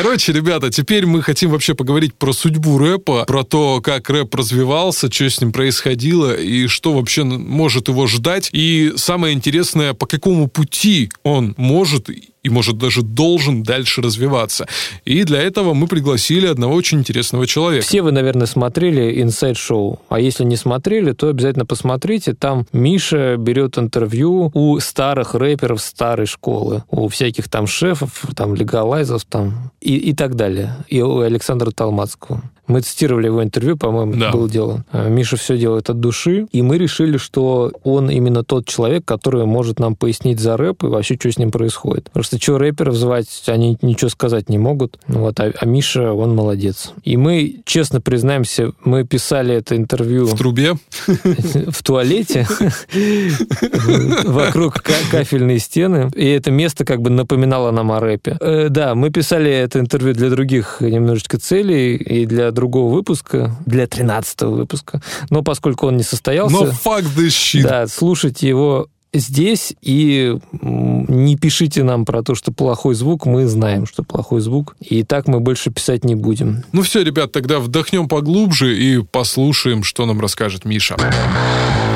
[0.02, 5.12] Короче, ребята, теперь мы хотим вообще поговорить про судьбу рэпа, про то, как рэп развивался,
[5.12, 8.50] что с ним происходило и что вообще может его ждать.
[8.54, 12.10] И самое интересное, по какому пути он может
[12.44, 14.68] и, может, даже должен дальше развиваться.
[15.06, 17.86] И для этого мы пригласили одного очень интересного человека.
[17.86, 20.00] Все вы, наверное, смотрели Inside Show.
[20.10, 22.34] А если не смотрели, то обязательно посмотрите.
[22.34, 26.84] Там Миша берет интервью у старых рэперов старой школы.
[26.90, 30.76] У всяких там шефов, там легалайзов там и, и так далее.
[30.88, 32.44] И у Александра Талмацкого.
[32.70, 34.30] Мы цитировали его интервью, по-моему, Да.
[34.30, 34.86] это было дело.
[34.94, 36.48] А, Миша все делает от души.
[36.54, 40.88] И мы решили, что он именно тот человек, который может нам пояснить за рэп и
[40.88, 42.06] вообще, что с ним происходит.
[42.06, 44.98] Потому что что рэперов звать, они ничего сказать не могут.
[45.08, 46.94] Вот, а, а Миша, он молодец.
[47.04, 50.76] И мы, честно признаемся, мы писали это интервью В трубе.
[51.08, 52.48] в туалете
[54.26, 56.10] вокруг ка- кафельной стены.
[56.16, 58.38] И это место как бы напоминало нам о рэпе.
[58.40, 63.88] Э, Да, мы писали это интервью для других немножечко целей и для другого выпуска, для
[63.88, 65.02] 13 выпуска.
[65.30, 66.54] Но поскольку он не состоялся...
[66.54, 67.64] Но fuck this shit.
[67.64, 73.26] Да, слушайте его здесь и не пишите нам про то, что плохой звук.
[73.26, 74.76] Мы знаем, что плохой звук.
[74.82, 76.64] И так мы больше писать не будем.
[76.74, 80.98] Ну все, ребят, тогда вдохнем поглубже и послушаем, что нам расскажет Миша.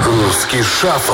[0.05, 1.13] Русский шаффл.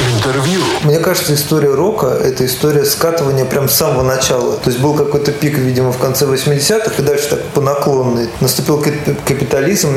[0.00, 0.60] Интервью.
[0.84, 4.56] Мне кажется, история рока– это история скатывания прям с самого начала.
[4.56, 8.28] То есть был какой-то пик, видимо, в конце 80-х, и дальше так по наклонной.
[8.40, 9.90] Наступил кап- капитализм,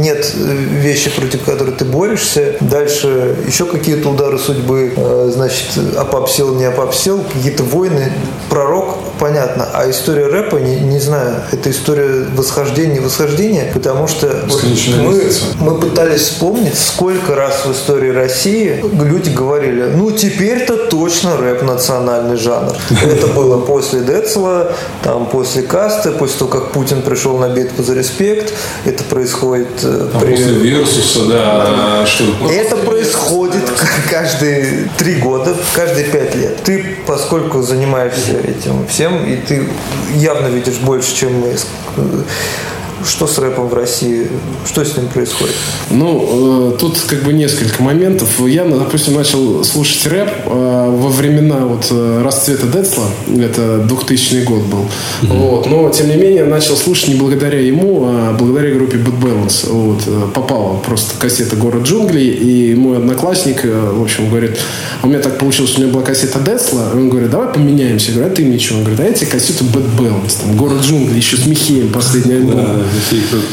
[0.00, 2.56] нет вещи, против которой ты борешься.
[2.60, 8.12] Дальше еще какие-то удары судьбы, э, значит, опопсел, не опопсел, какие-то войны.
[8.48, 14.08] Про рок понятно, а история рэпа, не, не знаю, это история восхождения и восхождения, потому
[14.08, 14.62] что вот
[14.98, 15.22] мы,
[15.60, 22.36] мы пытались вспомнить, сколько раз в истории России люди говорили, ну теперь-то точно рэп национальный
[22.36, 22.74] жанр.
[23.02, 27.94] Это было после Децла, там после Касты, после того, как Путин пришел на битву за
[27.94, 28.52] респект.
[28.84, 30.30] Это происходит э, А при...
[30.32, 33.64] после Версуса, да, что Это происходит
[34.10, 36.56] каждые три года, каждые пять лет.
[36.64, 39.68] Ты, поскольку занимаешься этим всем, и ты
[40.14, 41.56] явно видишь больше, чем мы.
[43.04, 44.28] Что с рэпом в России?
[44.66, 45.54] Что с ним происходит?
[45.90, 48.40] Ну, э, тут как бы несколько моментов.
[48.46, 53.06] Я, допустим, начал слушать рэп э, во времена вот э, расцвета Децла.
[53.26, 54.86] Это 2000 год был.
[55.22, 55.66] Вот.
[55.66, 59.70] Но, тем не менее, начал слушать не благодаря ему, а благодаря группе Bad Balance.
[59.70, 60.02] Вот.
[60.06, 64.58] э, Попала просто кассета «Город джунглей», и мой одноклассник, э, в общем, говорит,
[65.00, 68.10] а у меня так получилось, что у меня была кассета Децла, он говорит, давай поменяемся.
[68.10, 68.74] Я говорю, а ты мне что?
[68.74, 72.34] Он говорит, а я тебе кассету Bad Balance, там, «Город джунглей», еще с Михеем последний
[72.34, 72.82] альбом.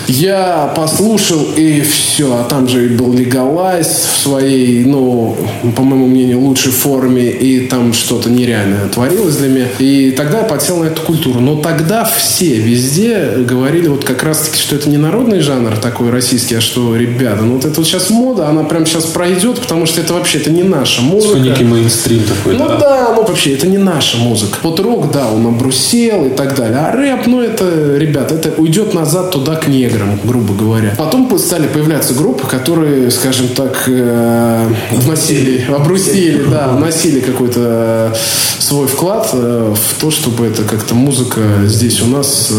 [0.07, 2.33] Я послушал, и все.
[2.35, 5.37] А там же был Легалайз в своей, ну,
[5.75, 7.29] по моему мнению, лучшей форме.
[7.29, 9.67] И там что-то нереальное творилось для меня.
[9.79, 11.39] И тогда я подсел на эту культуру.
[11.39, 16.55] Но тогда все везде говорили вот как раз-таки, что это не народный жанр такой российский,
[16.55, 20.01] а что, ребята, ну вот это вот сейчас мода, она прям сейчас пройдет, потому что
[20.01, 21.39] это вообще это не наша музыка.
[21.39, 22.77] Некий мейнстрим такой, Ну да.
[22.77, 24.57] да, ну вообще это не наша музыка.
[24.63, 26.79] Вот рок, да, он обрусел и так далее.
[26.79, 30.93] А рэп, ну это, ребят, это уйдет назад туда к неграм, грубо говоря.
[30.97, 38.13] Потом по- стали появляться группы, которые, скажем так, э, вносили, обрусели, да, вносили какой-то э,
[38.59, 42.55] свой вклад э, в то, чтобы это как-то музыка здесь у нас э,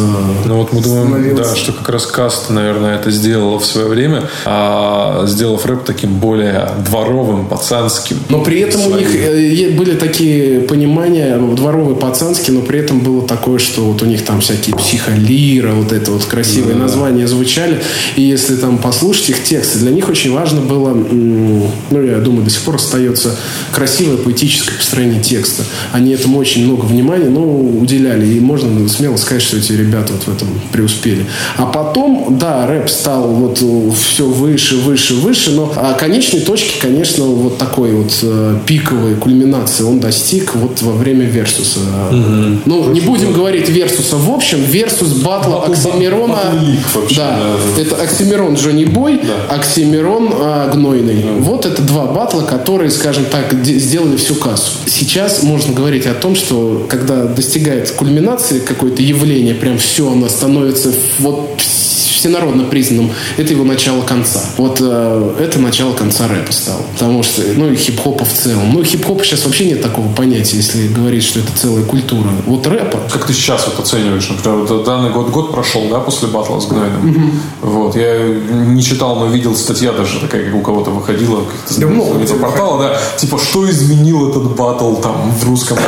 [0.46, 4.22] Ну вот мы думаем, да, что как раз Каст, наверное, это сделала в свое время,
[4.44, 8.18] а, сделав рэп таким более дворовым, пацанским.
[8.28, 8.98] Но при этом у Своим.
[8.98, 13.83] них э, е- были такие понимания ну, дворовые пацанские, но при этом было такое, что
[13.83, 16.22] вот у них там всякие психолира, вот это вот
[16.59, 17.81] красивые названия звучали.
[18.16, 22.51] И если там послушать их тексты, для них очень важно было, ну я думаю, до
[22.51, 23.35] сих пор остается
[23.73, 25.62] красивое поэтическое построение текста.
[25.92, 28.27] Они этому очень много внимания, ну, уделяли.
[28.27, 31.27] И можно смело сказать, что эти ребята вот в этом преуспели.
[31.57, 33.62] А потом, да, рэп стал вот
[33.97, 39.85] все выше, выше, выше, но а, конечной точки, конечно, вот такой вот э, пиковой кульминации
[39.85, 41.81] он достиг вот во время Версуса.
[42.11, 46.47] Ну, не будем говорить Versus а в общем, Versus батла Оксимирона.
[46.53, 47.38] Пик вообще, да,
[47.76, 47.82] да.
[47.82, 51.40] это Оксимирон Джонни Бой, Оксимирон а, Гнойный.
[51.40, 54.72] Вот это два батла, которые, скажем так, де- сделали всю кассу.
[54.87, 60.92] Сейчас можно говорить о том, что когда достигает кульминации какое-то явление, прям все, оно становится
[61.18, 61.61] вот
[62.18, 64.40] всенародно признанным, это его начало конца.
[64.57, 66.83] Вот э, это начало конца рэпа стало.
[66.92, 68.72] Потому что, ну и хип-хопа в целом.
[68.72, 72.28] Ну, хип-хопа сейчас вообще нет такого понятия, если говорить, что это целая культура.
[72.46, 76.28] Вот рэпа, Как ты сейчас вот оцениваешь, например, вот данный год, год прошел, да, после
[76.28, 77.40] батла с Гнойным.
[77.62, 81.87] Вот, я не читал, но видел статья даже такая, как у кого-то выходила, как-то Да
[81.87, 85.78] много портала, да, типа, что изменил этот батл там в русском?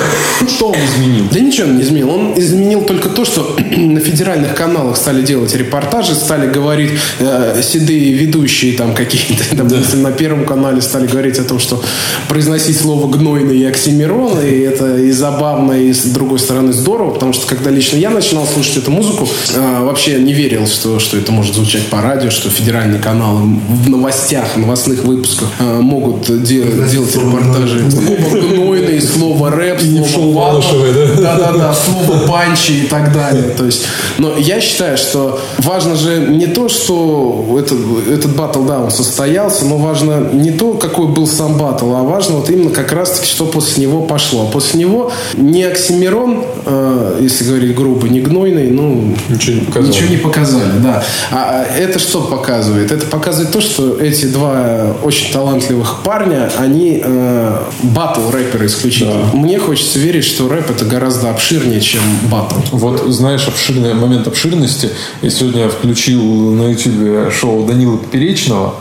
[0.47, 1.25] Что он изменил?
[1.33, 2.11] Да ничего он не изменил.
[2.11, 8.13] Он изменил только то, что на федеральных каналах стали делать репортажи, стали говорить э, седые
[8.13, 9.45] ведущие там какие-то.
[9.57, 11.83] Допустим, на Первом канале стали говорить о том, что
[12.29, 17.33] произносить слово гнойный и оксимирон, и это и забавно, и с другой стороны здорово, потому
[17.33, 21.33] что когда лично я начинал слушать эту музыку, э, вообще не верил, что, что это
[21.33, 26.63] может звучать по радио, что федеральные каналы в новостях, в новостных выпусках э, могут де-
[26.91, 27.91] делать репортажи.
[27.91, 29.81] Слово гнойный, слово рэп,
[30.13, 30.77] слово батл.
[31.21, 33.51] Да-да-да, слово панчи и так далее.
[33.57, 33.85] То есть,
[34.19, 39.65] но я считаю, что важно же не то, что этот, этот батл, да, он состоялся,
[39.65, 43.47] но важно не то, какой был сам батл, а важно вот именно как раз-таки, что
[43.47, 44.43] после него пошло.
[44.49, 49.91] А после него не Оксимирон, э, если говорить грубо, не гнойный, ну, Ничего не показал.
[49.91, 51.05] Ничего не показали, да.
[51.31, 52.93] А это что показывает?
[52.93, 59.31] Это показывает то, что эти два очень талантливых парня, они э, батл рэперы исключительно.
[59.33, 62.57] Мне хочется верить, что рэп это гораздо обширнее, чем батл.
[62.73, 64.91] Вот, знаешь, обширный момент обширности.
[65.23, 68.75] Я сегодня включил на YouTube шоу Данила Поперечного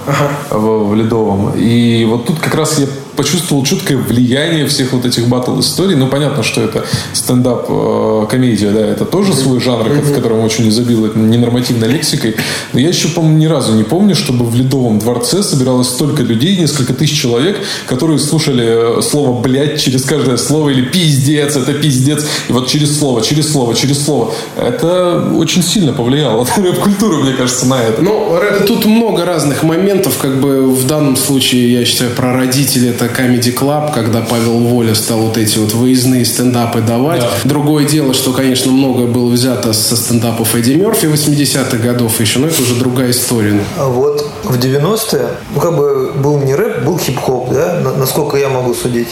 [0.50, 1.54] в, в Ледовом.
[1.56, 2.88] И вот тут как раз я
[3.20, 5.96] почувствовал чуткое влияние всех вот этих батл историй.
[5.96, 10.70] Ну, понятно, что это стендап э, комедия, да, это тоже свой жанр, в котором очень
[10.70, 12.38] изобилует ненормативной лексикой.
[12.72, 16.56] Но я еще, по-моему, ни разу не помню, чтобы в Ледовом дворце собиралось столько людей,
[16.56, 22.26] несколько тысяч человек, которые слушали э, слово «блядь» через каждое слово или «пиздец», это «пиздец».
[22.48, 24.34] И вот через слово, через слово, через слово.
[24.56, 28.02] Это очень сильно повлияло на рэп-культуру, мне кажется, на это.
[28.02, 30.18] Ну, тут много разных моментов.
[30.18, 34.96] Как бы в данном случае, я считаю, про родителей это Comedy Club, когда Павел Воля
[34.96, 37.24] стал вот эти вот выездные стендапы давать.
[37.46, 42.48] Другое дело, что, конечно, многое было взято со стендапов Эдди Мерфи 80-х годов еще, но
[42.48, 43.60] это уже другая история.
[43.78, 48.38] А вот в 90-е, ну как бы был не рэп, был хип-хоп, да, на- насколько
[48.38, 49.10] я могу судить.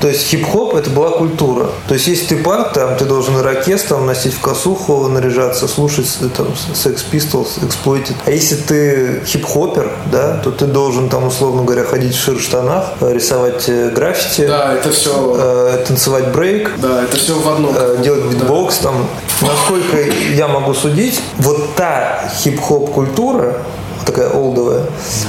[0.00, 1.68] То есть хип-хоп это была культура.
[1.88, 6.06] То есть если ты панк, там ты должен ирокез там носить в косуху, наряжаться, слушать
[6.20, 8.14] э, там Sex Pistols, Exploited.
[8.24, 13.12] А если ты хип-хопер, да, то ты должен там, условно говоря, ходить в шир-штанах, э,
[13.12, 15.10] рисовать э, граффити, Да, это все...
[15.38, 17.74] э, танцевать брейк, Да, это все в одном.
[17.76, 19.06] э, делать битбокс там.
[19.42, 19.98] Насколько
[20.34, 23.54] я могу судить, вот та хип-хоп культура,
[24.16, 24.82] такая олдовая,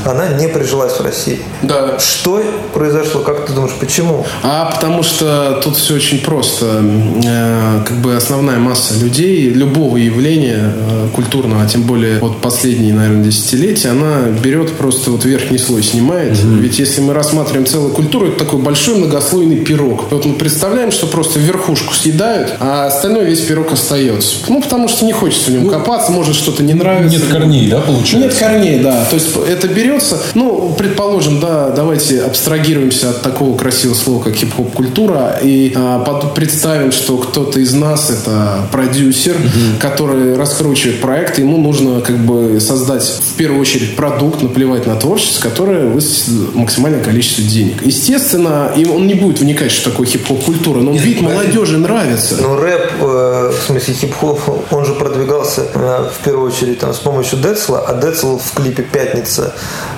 [0.06, 1.40] она не прижилась в России.
[1.62, 2.00] Да.
[2.00, 2.42] Что
[2.74, 3.22] произошло?
[3.22, 4.26] Как ты думаешь, почему?
[4.44, 6.82] А потому что тут все очень просто.
[7.26, 12.94] Э, Как бы основная масса людей, любого явления э, культурного, а тем более вот последние,
[12.94, 16.38] наверное, десятилетия, она берет просто вот верхний слой снимает.
[16.38, 20.12] Ведь если мы рассматриваем целую культуру, это такой большой многослойный пирог.
[20.12, 24.38] Вот мы представляем, что просто верхушку съедают, а остальное весь пирог остается.
[24.48, 27.18] Ну, потому что не хочется в нем копаться, может что-то не нравится.
[27.18, 28.18] Нет корней, да, получается?
[28.18, 29.06] Нет корней, да.
[29.06, 34.72] То есть это берется, ну, предположим, да, давайте абстрагируемся от такого красивого слова, как хип-хоп
[34.74, 39.36] культура, и а, под- представим, что кто-то из нас это продюсер,
[39.80, 45.50] который раскручивает проект, ему нужно как бы создать в первую очередь продукт, наплевать на творчество,
[45.50, 47.82] которое высосет максимальное количество денег.
[47.86, 52.38] Естественно, им он не будет вникать, что такое хип-хоп культура, но он видит, молодежи нравится.
[52.42, 54.40] Ну, рэп, э, в смысле хип-хоп,
[54.72, 58.84] он же продвигался э, в первую очередь там, с помощью Децла, а Децл в клипе
[58.84, 59.54] «Пятница»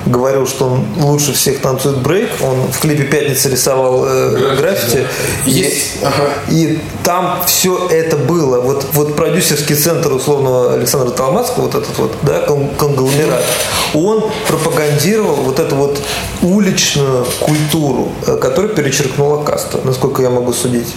[0.06, 2.28] говорил, что он лучше всех танцует брейк.
[2.42, 5.06] Он в клипе «Пятница» рисовал э, граффити.
[5.46, 5.96] Есть.
[6.00, 6.28] И, Ага.
[6.50, 8.60] и там все это было.
[8.60, 13.42] Вот, вот продюсерский центр условного Александра Толмацкого, вот этот вот, да, кон- конгломерат,
[13.94, 16.00] он пропагандировал вот эту вот
[16.42, 20.88] уличную культуру, э, которая перечеркнула каста, насколько я могу судить.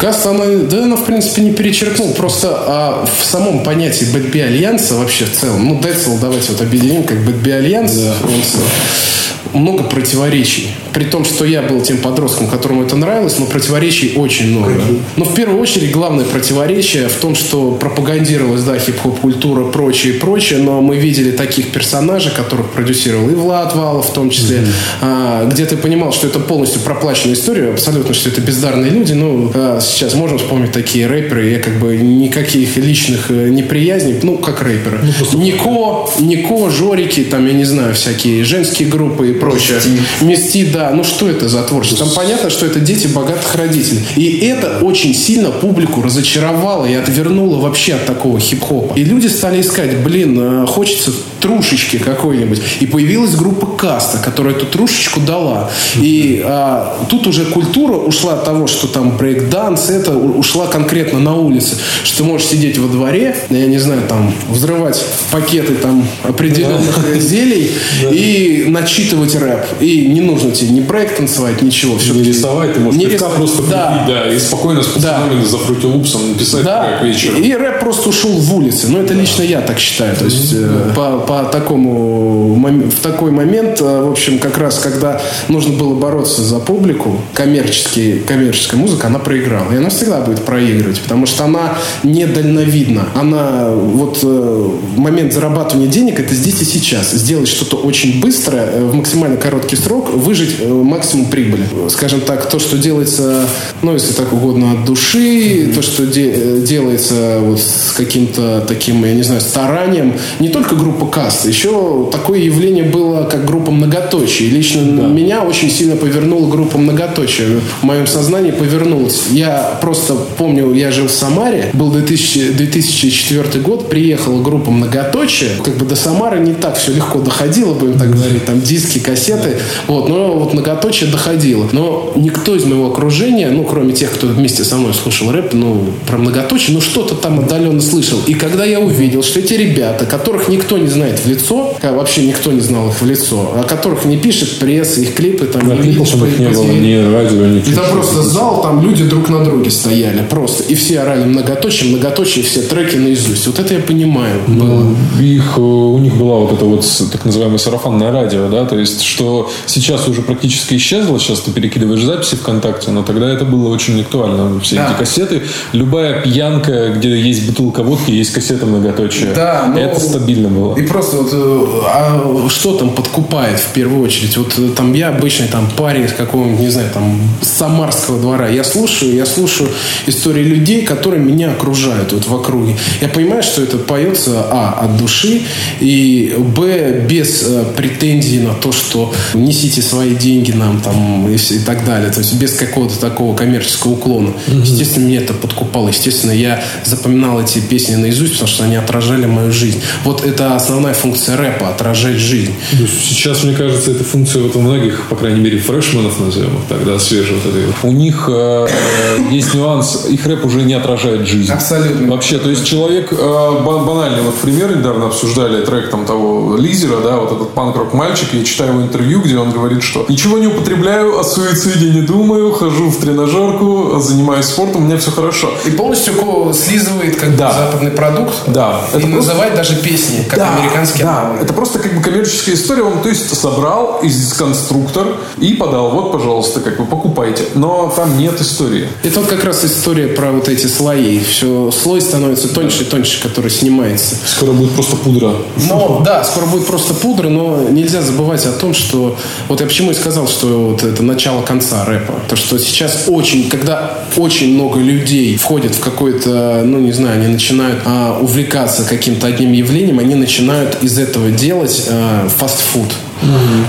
[0.00, 2.12] Каста, она, да, она, в принципе, не перечеркнула.
[2.12, 4.38] Просто а, в самом понятии Bad B.
[4.40, 7.50] Альянса вообще в целом, ну, Децл давайте вот объединим как Bad B.
[7.50, 7.92] Альянс,
[8.24, 9.21] он с-
[9.52, 10.68] много противоречий.
[10.92, 14.74] При том, что я был тем подростком, которому это нравилось, но противоречий очень много.
[15.16, 20.60] Но в первую очередь главное противоречие в том, что пропагандировалась, да, хип-хоп культура, прочее, прочее,
[20.60, 24.66] но мы видели таких персонажей, которых продюсировал и Влад Валов в том числе,
[25.00, 29.12] а, где ты понимал, что это полностью проплаченная история, абсолютно, что это бездарные люди.
[29.12, 34.38] Ну, а, сейчас можно вспомнить такие рэперы, я как бы никаких личных э, неприязней, ну,
[34.38, 35.00] как рэперы.
[35.34, 39.78] Нико, Нико, Жорики, там, я не знаю, всякие женские группы и прочее.
[40.20, 40.90] Мести, да.
[40.94, 42.06] Ну, что это за творчество?
[42.06, 44.02] Там понятно, что это дети богатых родителей.
[44.16, 48.94] И это очень сильно публику разочаровало и отвернуло вообще от такого хип-хопа.
[48.94, 51.12] И люди стали искать, блин, э, хочется
[51.42, 52.62] трушечки какой-нибудь.
[52.80, 55.70] И появилась группа Каста, которая эту трушечку дала.
[55.96, 61.34] И а, тут уже культура ушла от того, что там брейк-данс, это ушла конкретно на
[61.34, 61.76] улице.
[62.04, 67.72] Что ты можешь сидеть во дворе, я не знаю, там, взрывать пакеты там определенных зелий
[68.10, 69.64] и начитывать рэп.
[69.80, 71.98] И не нужно тебе ни брейк танцевать, ничего.
[71.98, 73.86] Все Не рисовать, ты можешь Не рисовать, просто да.
[73.86, 77.42] купить, да, и спокойно с пацанами за фрутилупсом написать Да, как вечером.
[77.42, 78.88] и рэп просто ушел в улицы.
[78.88, 80.16] Но это лично я так считаю.
[80.16, 85.20] То есть э, по, по такому в такой момент, э, в общем, как раз когда
[85.48, 89.72] нужно было бороться за публику, коммерческий, коммерческая музыка, она проиграла.
[89.72, 93.08] И она всегда будет проигрывать, потому что она недальновидна.
[93.14, 97.10] Она вот э, момент зарабатывания денег это здесь и сейчас.
[97.12, 101.64] Сделать что-то очень быстрое, э, в максимально короткий срок, выжить э, максимум прибыли.
[101.90, 103.46] Скажем так, то, что делается,
[103.82, 109.04] ну, если так угодно, от души, то, что де- э, делается вот с каким-то таким,
[109.04, 114.48] я не знаю, старанием, не только группа каст, еще такое явление было, как группа многоточие.
[114.48, 117.60] Лично меня очень сильно повернула группа многоточие.
[117.80, 119.24] В моем сознании повернулась.
[119.30, 125.50] Я просто помню, я жил в Самаре, был 2000, 2004 год, приехала группа многоточие.
[125.62, 129.58] Как бы до Самары не так все легко доходило, будем так говорить, там диски, кассеты.
[129.86, 131.68] Вот, но вот многоточие доходило.
[131.72, 135.84] Но никто из моего окружения, ну, кроме тех, кто вместе со мной слушал рэп, ну,
[136.06, 138.18] про многоточие, ну, что-то там отдаленно слышал.
[138.26, 142.26] И когда я увидел, что эти ребята, которых никто не знает в лицо, а вообще
[142.26, 145.76] никто не знал их в лицо, о которых не пишет пресса, их клипы там Да,
[145.76, 147.82] клипов у них не было, ни радио, ничего.
[147.82, 150.64] Это просто зал, там люди друг на друге стояли просто.
[150.64, 153.46] И все орали многоточие, многоточие, все треки наизусть.
[153.46, 154.40] Вот это я понимаю.
[154.46, 154.96] было.
[155.20, 158.91] их, э, у них была вот эта вот так называемое сарафанное радио, да, то есть,
[159.00, 164.00] что сейчас уже практически исчезло, сейчас ты перекидываешь записи ВКонтакте, но тогда это было очень
[164.00, 164.60] актуально.
[164.60, 164.90] Все Да.
[164.90, 169.32] эти кассеты, любая пьянка, где есть бутылка водки, есть кассета многоточие.
[169.34, 170.76] Да, но- Это стабильно было.
[170.76, 174.36] И просто вот, э, а что там подкупает в первую очередь?
[174.36, 178.48] Вот э, там я обычный там парень из какого-нибудь, не знаю, там Самарского двора.
[178.48, 179.68] Я слушаю, я слушаю
[180.06, 182.76] истории людей, которые меня окружают вот в округе.
[183.00, 185.42] Я понимаю, что это поется, а, от души,
[185.80, 191.36] и, б, без э, претензий на то, то, что несите свои деньги нам там и,
[191.36, 192.10] и так далее.
[192.10, 194.32] То есть без какого-то такого коммерческого уклона.
[194.48, 195.88] Естественно, меня это подкупало.
[195.88, 199.80] Естественно, я запоминал эти песни наизусть, потому что они отражали мою жизнь.
[200.04, 202.54] Вот это основная функция рэпа– отражать жизнь.
[203.02, 206.84] Сейчас, мне кажется, эта функция вот у многих, по крайней мере, фрешменов, назовем их так,
[206.84, 207.36] да, свежих.
[207.44, 207.74] вот этой вот.
[207.82, 211.52] У них э, э, есть нюанс, их рэп уже не отражает жизнь.
[211.52, 212.10] Абсолютно.
[212.10, 217.00] Вообще, то есть человек, э, ба- банальный вот пример, недавно обсуждали трек там того лидера,
[217.02, 220.46] да, вот этот панк-рок мальчик, я читаю его интервью, где он говорит, что ничего не
[220.46, 225.50] употребляю, о суициде не думаю, хожу в тренажерку, занимаюсь спортом, у меня все хорошо.
[225.66, 227.52] И полностью ко- слизывает как бы Да.
[227.52, 228.34] западный продукт.
[228.48, 228.80] Да.
[228.92, 231.20] И Это просто- называет даже песни, как американские да.
[231.22, 231.40] альбомы.
[231.42, 232.82] Это просто как бы коммерческая история.
[232.82, 235.06] Он, то есть, собрал из конструктор
[235.38, 235.90] и подал.
[235.90, 237.44] Вот, пожалуйста, как бы покупайте.
[237.54, 238.88] Но там нет истории.
[239.02, 241.20] Это вот как раз история про вот эти слои.
[241.20, 244.16] Все, слой становится тоньше и тоньше, который снимается.
[244.26, 245.32] Скоро будет просто пудра.
[245.68, 249.16] Но, да, скоро будет просто пудра, но нельзя забывать о том, что...
[249.48, 252.14] Вот я почему и сказал, что вот это начало конца рэпа.
[252.28, 253.48] То, что сейчас очень...
[253.48, 259.26] Когда очень много людей входят в какой-то, ну, не знаю, они начинают а, увлекаться каким-то
[259.26, 262.88] одним явлением, они начинают из этого делать а, фастфуд.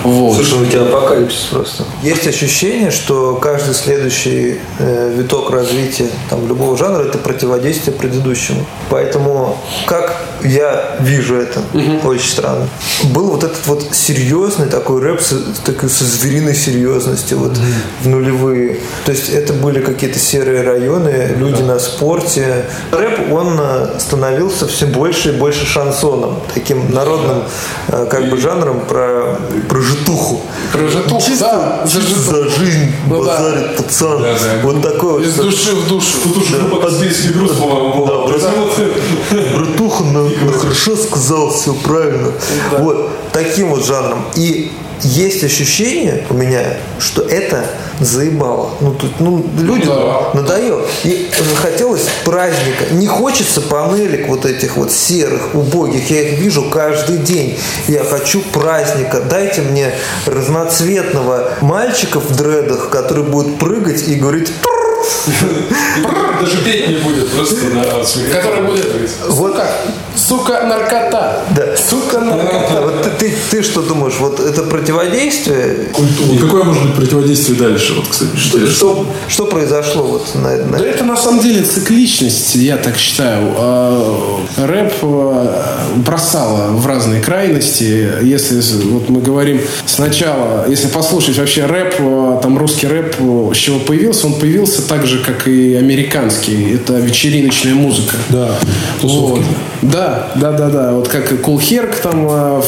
[0.04, 0.36] Вот.
[0.36, 1.84] Слушай, у тебя апокалипсис просто.
[2.02, 8.66] Есть ощущение, что каждый следующий э, виток развития там, любого жанра– это противодействие предыдущему.
[8.90, 11.62] Поэтому, как я вижу это,
[12.04, 12.68] очень странно.
[13.04, 17.58] Был вот этот вот серьезный такой рэп с, такой, со звериной серьезностью вот,
[18.02, 18.80] в нулевые.
[19.06, 22.66] То есть это были какие-то серые районы, люди на спорте.
[22.92, 27.44] Рэп, он э, становился все больше и больше шансоном, таким народным
[27.88, 29.38] э, как бы жанром про,
[29.70, 30.42] про житуху.
[30.72, 32.36] Про житуху, Чисто, да, за чисто житуху.
[32.38, 33.38] за жизнь Ну да.
[33.38, 34.26] базарит пацан.
[34.64, 35.46] Вот такой Из вот.
[35.46, 36.18] души в душу.
[36.24, 42.32] Тут уже по-каспийски груз, по-моему, Да, брат- Братуха на, на хорошо сказал, все правильно.
[42.80, 44.26] Вот таким вот жанром.
[44.36, 44.72] И
[45.04, 46.62] есть ощущение у меня,
[47.00, 47.66] что это
[48.00, 48.72] заебало.
[48.82, 50.30] Ну, тут, ну, людям Да.
[50.34, 50.82] надоело.
[51.04, 52.86] И захотелось праздника.
[52.92, 56.10] Не хочется панелек вот этих вот серых, убогих.
[56.10, 57.58] Я их вижу каждый день.
[57.88, 59.22] Я хочу праздника.
[59.22, 59.94] Дайте мне
[60.26, 64.52] разноцветного мальчика в дредах, который будет прыгать и говорить
[66.42, 68.86] Даже петь не будет, просто да, Который будет,
[69.30, 69.68] сука,
[70.16, 71.46] сука, наркота.
[71.56, 71.76] Да.
[71.78, 72.82] Сука, наркота.
[72.82, 75.90] Вот ты, ты, ты что думаешь, вот это противодействие?
[76.32, 77.94] И какое может быть противодействие дальше?
[77.94, 82.56] Вот, кстати, что, Что, что произошло вот на, на- Да это на самом деле цикличность,
[82.56, 83.54] я так считаю.
[83.58, 88.10] А, Рэп а, бросало в разные крайности.
[88.22, 93.16] Если вот мы говорим сначала, если послушать вообще рэп, а, там русский рэп,
[93.54, 96.74] с чего появился, он появился так же, как и американский.
[96.74, 98.16] Это вечериночная музыка.
[98.30, 98.56] Да,
[99.02, 99.42] Вот.
[99.82, 100.92] Да, да, да, да.
[100.94, 102.64] Вот как и Cool Herc там а,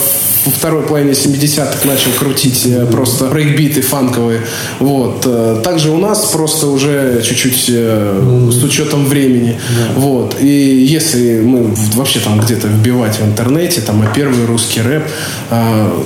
[0.46, 4.42] во второй половине 70-х начал крутить э, просто брейкбиты фанковые.
[4.80, 5.24] Вот.
[5.26, 9.60] Э, Также у нас просто уже чуть-чуть э, с учетом времени.
[9.96, 10.38] Вот.
[10.40, 15.04] И если мы вообще там где-то вбивать в интернете, там и первый русский рэп,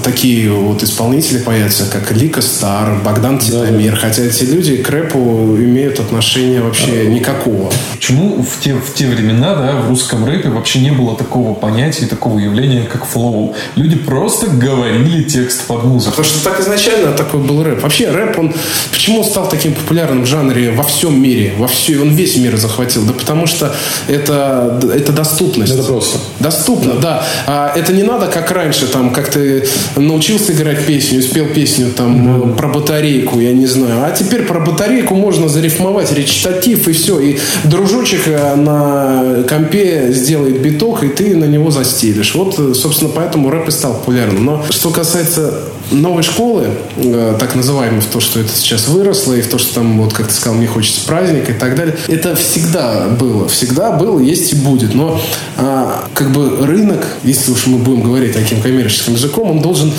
[0.04, 3.96] такие вот исполнители появятся, как Лика Стар, Богдан Титамир.
[3.96, 7.72] Хотя эти люди к рэпу имеют отношения вообще никакого.
[7.94, 12.06] Почему в те, в те времена, да, в русском рэпе вообще не было такого понятия,
[12.06, 13.56] такого явления, как флоу?
[13.76, 16.18] Люди просто говорили текст под музыку.
[16.18, 17.82] Потому что так изначально такой был рэп.
[17.82, 18.54] Вообще рэп, он
[18.92, 21.54] почему он стал таким популярным в жанре во всем мире?
[21.58, 23.04] Во все, он весь мир захватил.
[23.04, 23.74] Да потому что
[24.08, 25.74] это, это доступность.
[25.74, 26.20] Это просто.
[26.40, 27.26] Доступно, да.
[27.48, 32.52] А это не надо, как раньше, там, как ты научился играть песню, спел песню там
[32.52, 34.04] э, про батарейку, я не знаю.
[34.06, 37.20] А теперь про батарейку можно зарифмовать речитатив и все.
[37.20, 42.36] И дружочек э, на компе сделает биток, и ты на него застелишь.
[42.36, 44.19] Вот, э, собственно, поэтому рэп и стал популярным.
[44.28, 46.68] Но что касается новой школы,
[46.98, 50.14] э, так называемой, в то, что это сейчас выросло, и в то, что там, вот
[50.14, 53.48] как ты сказал, мне хочется праздника и так далее, это всегда было.
[53.48, 54.94] Всегда было, есть и будет.
[54.94, 55.22] Но
[55.58, 59.92] а, как бы рынок, если уж мы будем говорить таким коммерческим языком, он должен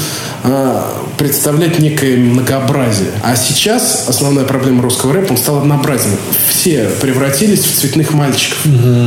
[0.43, 0.87] а,
[1.19, 3.11] представлять некое многообразие.
[3.23, 6.11] А сейчас основная проблема русского рэпа, он стал однообразен.
[6.49, 8.59] Все превратились в цветных мальчиков,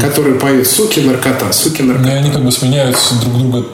[0.01, 2.03] которые поют «суки, наркота», «суки, наркота».
[2.03, 3.65] Ну, и они как бы сменяют друг друга,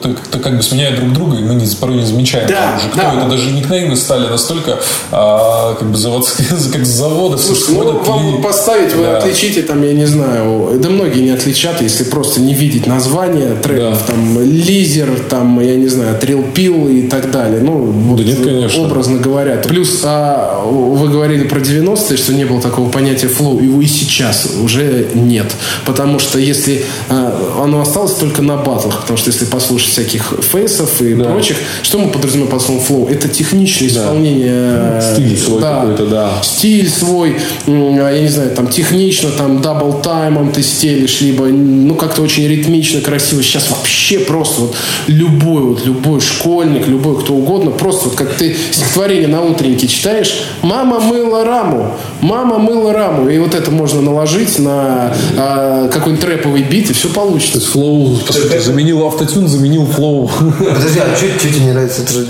[0.42, 2.48] как бы сменяют друг друга, и мы не, порой не замечаем.
[2.48, 3.20] Да, уже, кто да.
[3.22, 3.30] это.
[3.30, 4.78] Даже никнеймы стали настолько
[5.10, 9.18] а, как бы заводские, как с завода Слушайте, ну вам и- поставить, вы Да.
[9.18, 13.98] отличите, там, я не знаю, да многие не отличат, если просто не видеть название треков,
[14.06, 14.12] Да.
[14.12, 17.60] там, Lizer, там, я не знаю, Thrill Pill и так далее.
[17.62, 18.82] Ну, вот, Да нет, конечно.
[18.84, 19.56] образно говоря.
[19.56, 24.48] Плюс, а, вы говорили про 90-е, что не было такого понятия флоу, его и сейчас
[24.62, 25.46] уже нет.
[25.86, 31.00] Потому что если а, оно осталось только на батлах, потому что если послушать всяких фейсов
[31.02, 33.08] и прочих, что мы подразумеваем под словом флоу?
[33.08, 35.00] Это техничное исполнение.
[35.00, 36.32] Стиль свой какой-то, да.
[36.42, 37.36] Стиль свой,
[37.66, 42.22] а, я не знаю, там технично, там double time ом ты стелишь, либо ну как-то
[42.22, 43.42] очень ритмично, красиво.
[43.42, 44.76] Сейчас вообще просто вот
[45.06, 50.42] любой, вот любой школьник, любой кто угодно, просто вот как ты стихотворение на утреннике читаешь,
[50.62, 56.62] мама мыла раму, мама мыла раму, и вот это можно наложить на а, какой-нибудь трэповый
[56.62, 57.58] бит, и все То получится.
[57.58, 60.30] есть флоу, по сути, заменил автотюн, заменил флоу.
[60.58, 62.02] Подожди, а что тебе не нравится?
[62.02, 62.24] Это же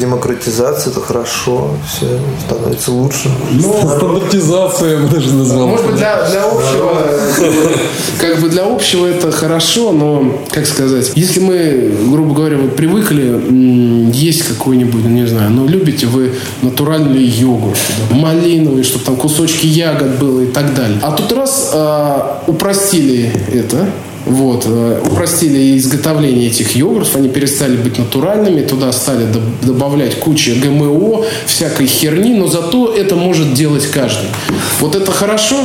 [0.50, 2.06] демократизация, это хорошо, все
[2.46, 3.30] становится лучше.
[3.60, 5.68] Стандартизация, я бы даже назвал.
[5.68, 7.02] Может быть, для, для общего,
[7.38, 7.76] э,
[8.20, 14.10] как бы для общего это хорошо, но, как сказать, если мы, грубо говоря, вы привыкли
[14.12, 16.32] есть какой-нибудь, не знаю, ну, любите вы
[16.62, 17.78] натуральный йогурт,
[18.10, 20.98] малиновый, чтобы там кусочки ягод было и так далее.
[21.02, 23.86] А тут раз а, упростили это,
[24.30, 30.52] вот, э, упростили изготовление этих йогуртов, они перестали быть натуральными, туда стали доб- добавлять кучу
[30.60, 34.28] ГМО, всякой херни, но зато это может делать каждый.
[34.80, 35.56] Вот это хорошо?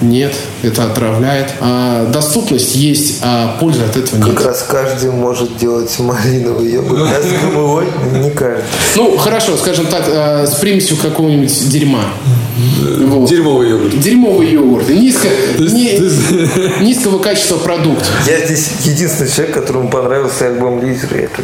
[0.00, 0.34] Нет,
[0.64, 1.46] это отравляет.
[1.60, 4.34] А доступность есть, а пользы от этого нет.
[4.36, 7.84] Как раз каждый может делать малиновый йогурт, а с ГМО
[8.20, 8.64] не каждый.
[8.96, 12.04] Ну, хорошо, скажем так, э, с примесью какого-нибудь дерьма.
[13.06, 13.28] Вот.
[13.28, 14.00] Дерьмовый йогурт.
[14.00, 14.88] Дерьмовый йогурт.
[14.88, 15.28] Низко,
[15.58, 15.98] не-
[16.84, 18.04] низкого качества продукт.
[18.26, 21.16] Я здесь единственный человек, которому понравился альбом Лизера.
[21.16, 21.42] Это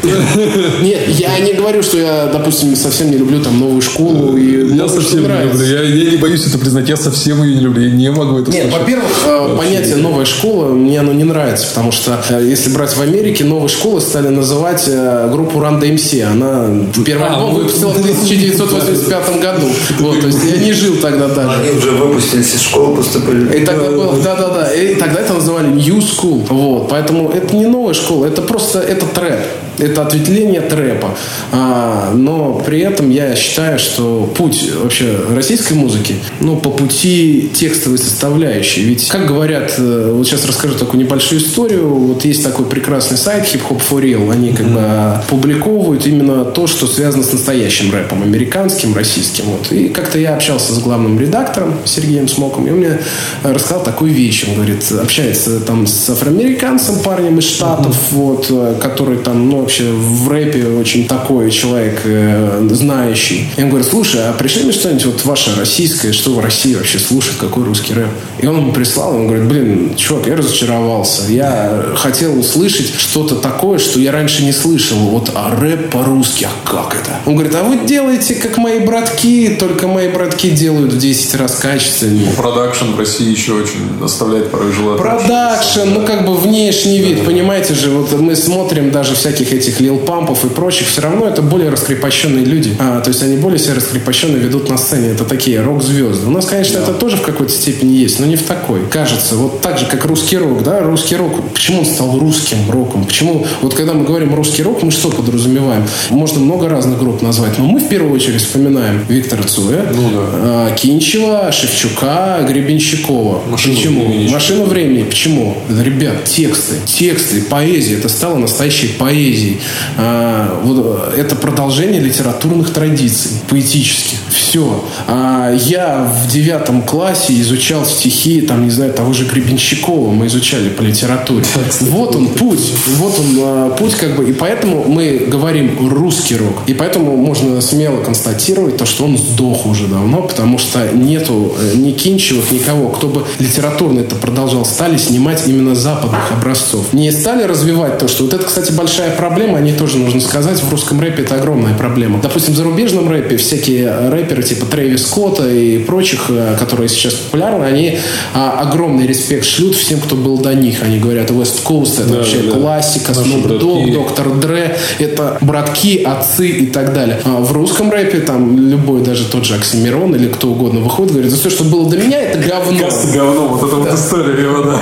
[0.83, 4.37] Нет, я не говорю, что я, допустим, совсем не люблю там новую школу.
[4.37, 5.65] И Я совсем не люблю.
[5.65, 6.89] Я, я не боюсь это признать.
[6.89, 7.83] Я совсем ее не люблю.
[7.85, 11.93] Я не могу это Нет, во-первых, э, понятие новая школа мне оно не нравится, потому
[11.93, 16.23] что э, если брать в Америке, новой школой стали называть э, группу Run DMC.
[16.23, 16.69] Она
[17.05, 19.67] первый А, альбом ну, выпустила в 1985 году.
[20.01, 21.61] Вот, то есть я не жил тогда даже.
[21.61, 23.59] Они уже выпустились из школы, поступили.
[23.59, 24.73] И тогда было, да, да, да.
[24.73, 26.47] И тогда это называли New School.
[26.49, 26.89] Вот.
[26.89, 29.41] Поэтому это не новая школа, это просто это трэп.
[29.79, 31.15] Это ответвление трэпа.
[31.53, 37.99] А, но при этом я считаю, что путь вообще российской музыки, ну, по пути текстовой
[37.99, 38.83] составляющей.
[38.83, 41.89] Ведь, как говорят, э, вот сейчас расскажу такую небольшую историю.
[41.89, 44.33] Вот есть такой прекрасный сайт Hip Hop for Real.
[44.33, 44.83] Они как бы
[45.29, 49.45] публиковывают именно то, что связано с настоящим рэпом, американским, российским.
[49.45, 49.71] Вот.
[49.73, 52.99] И как-то я общался с главным редактором Сергеем Смоком, и он мне
[53.43, 54.47] рассказал такую вещь.
[54.49, 59.91] Он говорит, общается там с афроамериканцем, парнем из Штатов, вот, э, который там, ну, вообще
[59.93, 63.51] в рэпе очень такой человек э, знающий.
[63.59, 66.99] И он говорит, слушай, а пришли мне что-нибудь вот ваше российское, что в России вообще
[66.99, 68.09] слушает, какой русский рэп?
[68.39, 71.31] И он ему прислал, и он говорит, блин, чувак, я разочаровался.
[71.31, 74.97] Я хотел услышать что-то такое, что я раньше не слышал.
[74.97, 77.11] Вот, а рэп по-русски, а как это?
[77.27, 81.57] Он говорит, а вы делаете, как мои братки, только мои братки делают в 10 раз
[81.57, 82.31] качественнее.
[82.37, 84.99] Продакшн в России еще очень оставляет порой желать.
[84.99, 89.99] Продакшн, ну как бы внешний вид, понимаете же, вот мы смотрим даже всяких этих лил
[89.99, 92.77] пампов и прочих, все равно это более раскрепощенные люди.
[92.79, 95.09] А, то есть они более себя раскрепощенно ведут на сцене.
[95.09, 96.27] Это такие рок-звезды.
[96.27, 98.87] У нас, конечно, это тоже в какой-то степени есть, но не в такой.
[98.87, 103.05] Кажется, вот так же, как русский рок, да, русский рок, почему он стал русским роком?
[103.05, 105.87] Почему, вот когда мы говорим русский рок, мы что подразумеваем?
[106.11, 111.51] Можно много разных групп назвать, но мы в первую очередь вспоминаем Виктора Цоя, а, Кинчева,
[111.53, 113.43] Шевчука, Гребенщикова.
[113.49, 114.07] Машину Почему?
[114.07, 114.29] времени.
[114.29, 115.03] Машина времени.
[115.05, 115.57] Почему?
[115.69, 117.97] Ребят, тексты, тексты, поэзия.
[117.97, 119.61] Это стало настоящей поэзией.
[119.97, 124.19] А, вот, э, это продолжение литературных традиций, поэтических.
[124.31, 124.85] Все.
[125.07, 130.11] А, я в девятом классе изучал стихи, там, не знаю, того же Гребенщикова.
[130.11, 131.45] Мы изучали по литературе.
[131.81, 132.73] Вот он путь.
[132.97, 134.29] Вот он а, путь, как бы.
[134.29, 136.63] И поэтому мы говорим русский рок.
[136.67, 141.77] И поэтому можно смело констатировать то, что он сдох уже давно, потому что нету э,
[141.77, 144.65] ни Кинчевых, никого, кто бы литературно это продолжал.
[144.65, 146.93] Стали снимать именно западных образцов.
[146.93, 148.25] Не стали развивать то, что...
[148.25, 150.63] Вот это, кстати, большая проблема, о ней тоже нужно сказать.
[150.63, 152.21] В русском рэпе это огромная проблема.
[152.21, 157.65] Допустим, в зарубежном рэпе всякие рэперы типа Трэвис Скотта и прочих, э, которые сейчас популярны,
[157.65, 157.99] они
[158.35, 160.83] а, огромный респект шлют всем, кто был до них.
[160.83, 162.53] Они говорят, West Coast это вообще да.
[162.53, 163.93] классика, Snoop Dogg.
[163.93, 167.21] Доктор Дре, это братки, отцы и так далее.
[167.25, 171.31] А в русском рэпе там любой, даже тот же Оксимирон или кто угодно выходит, говорит,
[171.31, 172.79] за все, что было до меня, это говно.
[172.79, 174.81] Каста говно, вот это вот история его, да.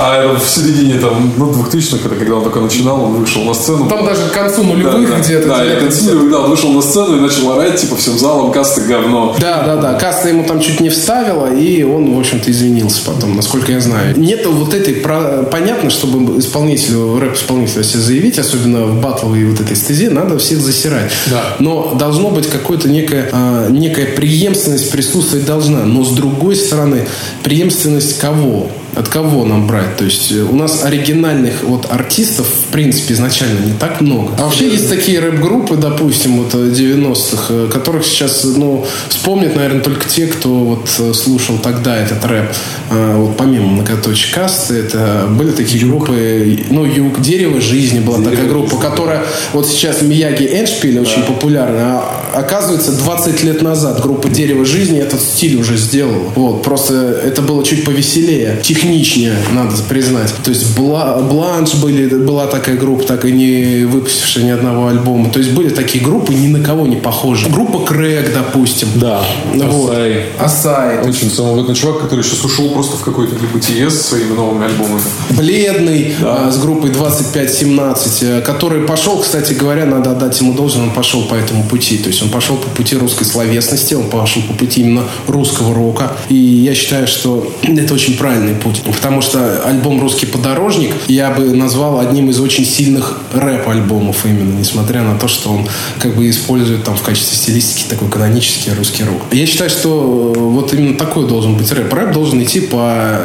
[0.00, 3.54] А это в середине там, ну, 2000-х, это когда он только начинал, он вышел на
[3.54, 3.88] сцену.
[3.88, 5.48] Там даже к концу нулевых да, где-то.
[5.48, 8.52] Да, и кажется, концу, да, он вышел на сцену и начал орать, типа, всем залом,
[8.52, 9.36] каста говно.
[9.40, 9.94] Да, да, да.
[9.94, 14.18] Каста ему там чуть не вставила, и он, в общем-то, извинился потом, насколько я знаю.
[14.18, 14.94] Нету вот этой...
[14.94, 20.58] про- Понятно, чтобы исполнителю, рэп-исполнителю себе заявить, особенно в батловой вот этой стезе, надо всех
[20.60, 21.10] засирать.
[21.26, 21.42] Да.
[21.58, 25.84] Но должно быть какое-то некая, а, некая преемственность присутствовать должна.
[25.84, 27.06] Но с другой стороны,
[27.44, 28.68] преемственность кого?
[28.96, 29.96] От кого нам брать?
[29.96, 34.32] То есть э, у нас оригинальных вот артистов, в принципе, изначально не так много.
[34.38, 39.82] А вообще есть такие рэп-группы, допустим, вот э, 90-х, э, которых сейчас, ну, вспомнят, наверное,
[39.82, 42.46] только те, кто вот э, слушал тогда этот рэп.
[42.90, 48.46] А, Вот помимо многоточий касты, это были такие группы, ну, Юг, Дерево жизни была такая
[48.46, 54.64] группа, которая вот сейчас Мияги Эншпиль очень популярна, а оказывается 20 лет назад группа Дерево
[54.64, 56.30] жизни этот стиль уже сделала.
[56.34, 60.34] Вот, просто это было чуть повеселее, техничнее, надо признать.
[60.42, 65.30] То есть Бла- Бланш были, была такая группа, так и не выпустившая ни одного альбома.
[65.30, 67.50] То есть были такие группы, ни на кого не похожие.
[67.50, 68.88] Группа Крэк, допустим.
[68.96, 69.22] Да.
[69.54, 69.90] Вот.
[69.90, 70.26] Асай.
[70.38, 71.00] Асай.
[71.08, 75.02] Очень самобытный чувак, который сейчас ушел просто в какой-то небытие с своими новыми альбомами.
[75.30, 80.90] Бледный а, с группой 2517, э, который пошел, кстати говоря, надо отдать ему должное, он
[80.90, 81.98] пошел по этому пути.
[81.98, 86.12] То есть он пошел по пути русской словесности, он пошел по пути именно русского рока.
[86.28, 88.73] И я считаю, что это очень правильный путь.
[88.82, 95.02] Потому что альбом «Русский подорожник» я бы назвал одним из очень сильных рэп-альбомов именно, несмотря
[95.02, 95.68] на то, что он
[95.98, 99.22] как бы использует там в качестве стилистики такой канонический русский рок.
[99.32, 101.92] Я считаю, что э, вот именно такой должен быть рэп.
[101.92, 103.20] Рэп должен идти по,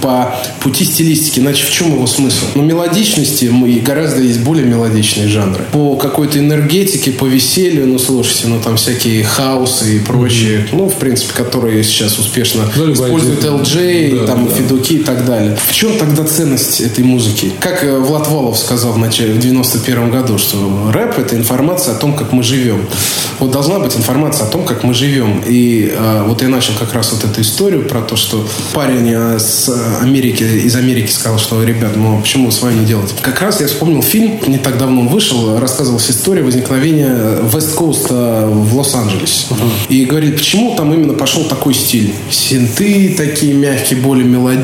[0.00, 2.46] по пути стилистики, иначе в чем его смысл?
[2.54, 5.64] Ну, мелодичности мы- гораздо есть более мелодичные жанры.
[5.72, 10.94] По какой-то энергетике, по веселью, ну, слушайте, ну, там всякие хаосы и прочие, ну, в
[10.94, 13.44] принципе, которые сейчас успешно Ну, любая используют.
[13.44, 14.54] LJ, Да, там, да.
[14.68, 15.56] Федуки и так далее.
[15.56, 17.52] В чем тогда ценность этой музыки?
[17.60, 21.98] Как э, Влад Волов сказал в начале, в 91 году, что рэп– это информация о
[21.98, 22.86] том, как мы живем.
[23.38, 25.42] Вот должна быть информация о том, как мы живем.
[25.46, 29.38] И э, вот я начал как раз вот эту историю про то, что парень э,
[29.38, 29.70] с
[30.02, 33.14] Америки, из Америки сказал, что, ребят, ну а почему с вами не делаете?
[33.22, 38.48] Как раз я вспомнил фильм, не так давно он вышел, рассказывалась история возникновения Вест Коуста
[38.50, 39.46] в Лос-Анджелесе.
[39.88, 42.12] И говорит, почему там именно пошел такой стиль?
[42.30, 44.57] Синты такие мягкие, более мелодичные,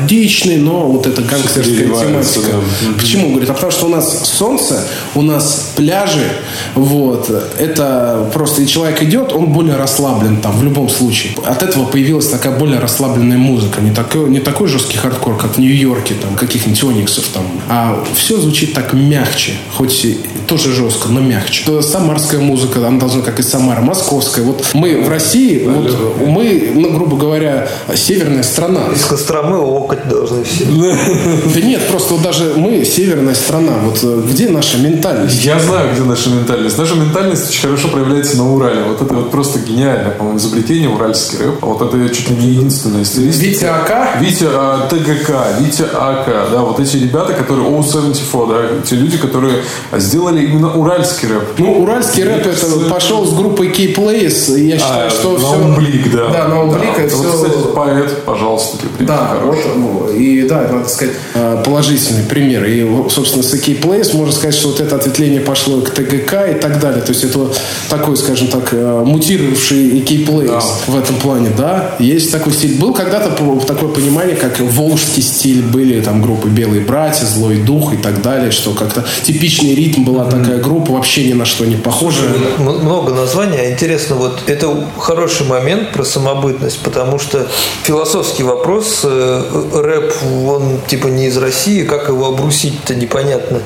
[0.57, 2.51] но вот эта гангстерская тематика.
[2.51, 2.93] да.
[2.97, 3.29] Почему?
[3.29, 4.83] Говорит, а потому что у нас солнце,
[5.15, 6.27] у нас пляжи,
[6.75, 11.33] вот, это просто, и человек идет, он более расслаблен там, в любом случае.
[11.45, 15.59] От этого появилась такая более расслабленная музыка, не такой, не такой жесткий хардкор, как в
[15.59, 21.19] Нью-Йорке, там, каких-нибудь Ониксов там, а все звучит так мягче, хоть и тоже жестко, но
[21.21, 21.65] мягче.
[21.65, 24.43] То Самарская музыка, она должна, как и Самара, московская.
[24.43, 28.81] Вот мы в России, вот мы, ну, грубо говоря, северная страна.
[28.93, 30.65] Из Костромы окать должны все.
[31.53, 33.73] Да нет, просто вот даже мы северная страна.
[33.83, 35.43] Вот э, где наша ментальность?
[35.43, 36.77] Я знаю, где наша ментальность.
[36.77, 38.83] Наша ментальность очень хорошо проявляется на Урале.
[38.83, 41.61] Вот это вот просто гениальное, по-моему, изобретение уральский рэп.
[41.61, 43.45] Вот это чуть ли не единственное стилистика.
[43.45, 44.21] Витя АК?
[44.21, 49.63] Витя а, ТГК, Витя АК, да, вот эти ребята, которые O74, да, те люди, которые
[49.93, 51.43] сделали именно уральский рэп.
[51.57, 54.57] Ну, уральский рэп это пошел с группой K-Plays.
[54.57, 55.55] и Я считаю, А, что все...
[55.55, 56.29] Наумблик, да.
[56.29, 57.35] Да, Наумблик, это Вот, все...
[57.35, 62.65] кстати, поэт, пожалуйста, ты Да, вот, ну, и да, надо сказать, э, положительный пример.
[62.65, 66.59] И, собственно, с AK Place можно сказать, что вот это ответвление пошло к ТГК и
[66.59, 67.01] так далее.
[67.01, 67.59] То есть это вот
[67.89, 71.95] такой, скажем так, э, мутировавший AK Place в этом плане, да.
[71.99, 72.79] Есть такой стиль.
[72.79, 73.29] Был когда-то
[73.65, 75.61] такое понимание, как волжский стиль.
[75.61, 80.25] Были там группы Белые братья, Злой дух и так далее, что как-то типичный ритм была
[80.25, 82.29] такая группа, вообще ни на что не похожая.
[82.57, 83.57] Много названий.
[83.57, 87.47] А интересно, вот это хороший момент про самобытность, потому что
[87.83, 90.13] философский вопрос, э, рэп,
[90.47, 93.59] он типа не из России, как его обрусить-то непонятно.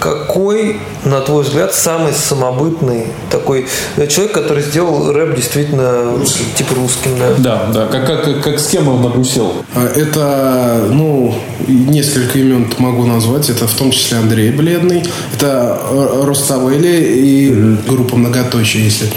[0.00, 3.66] Какой, на твой взгляд, самый самобытный такой
[3.96, 6.18] э, человек, который сделал рэп действительно
[6.56, 7.34] типа русским, да?
[7.38, 7.86] Да, да.
[7.86, 9.52] Как, как, как с кем он набрусил?
[9.74, 11.34] А, Это, ну,
[11.66, 13.48] несколько имен могу назвать.
[13.50, 15.02] Это в том числе Андрей Бледный.
[15.34, 17.50] Это э, Роставели и
[17.88, 19.08] группа Многоточие, если...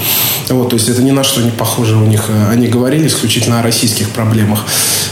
[0.50, 2.26] Вот, то есть это ни на что не похоже у них.
[2.30, 4.66] Э, Они говорили исключительно о российских проблемах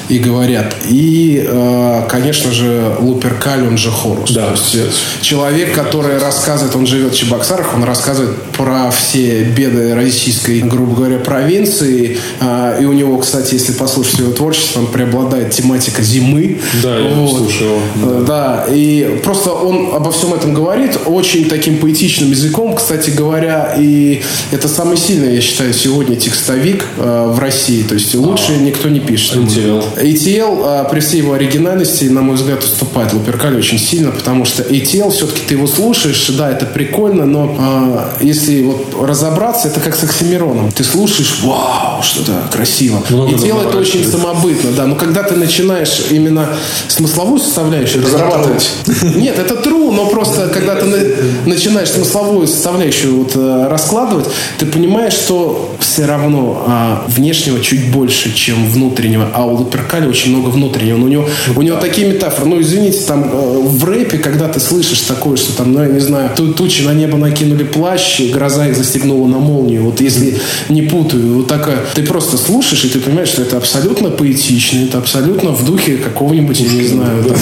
[0.07, 0.19] и
[0.55, 0.75] говорят.
[0.89, 4.31] И, э, конечно же, Луперкаль, он же Хорус.
[4.31, 4.89] Да, То есть, э,
[5.21, 11.19] человек, который рассказывает, он живет в Чебоксарах, он рассказывает про все беды российской, грубо говоря,
[11.19, 12.17] провинции.
[12.39, 16.59] А, И у него, кстати, если послушать его творчество, там преобладает тематика зимы.
[16.83, 18.11] Да, я слушаю его.
[18.21, 23.75] Э, Да, и просто он обо всем этом говорит очень таким поэтичным языком, кстати говоря,
[23.77, 27.83] и это самый сильный, я считаю, сегодня текстовик э, в России.
[27.83, 29.35] То есть лучше никто не пишет.
[29.35, 29.83] ATL.
[29.97, 34.63] ATL, а, при всей его оригинальности, на мой взгляд, уступает Луперкалю очень сильно, потому что
[34.63, 39.95] ATL, все-таки ты его слушаешь, да, это прикольно, но а, если вот разобраться, это как
[39.95, 40.71] с Оксимироном.
[40.71, 43.01] Ты слушаешь, вау, что-то красиво.
[43.09, 46.49] Много ATL это очень самобытно, да, но когда ты начинаешь именно
[46.87, 48.69] смысловую составляющую разрабатывать.
[49.15, 54.27] Нет, это true, но просто когда ты на- начинаешь смысловую составляющую вот, э, раскладывать,
[54.57, 59.29] ты понимаешь, что все равно а, внешнего чуть больше, чем внутреннего.
[59.33, 60.97] А у Луперкали очень много внутреннего.
[60.97, 61.25] Но у него,
[61.55, 62.47] у него такие метафоры.
[62.47, 65.99] Ну, извините, там э, в рэпе, когда ты слышишь такое, что там, ну, я не
[65.99, 69.83] знаю, ту- тучи на небо накинули плащ, и гроза их застегнула на молнию.
[69.83, 70.37] Вот если
[70.69, 74.97] не путаю, вот такая, ты просто слушаешь, и ты понимаешь, что это абсолютно поэтично, это
[74.97, 77.37] абсолютно в духе какого-нибудь, я не знаю, там,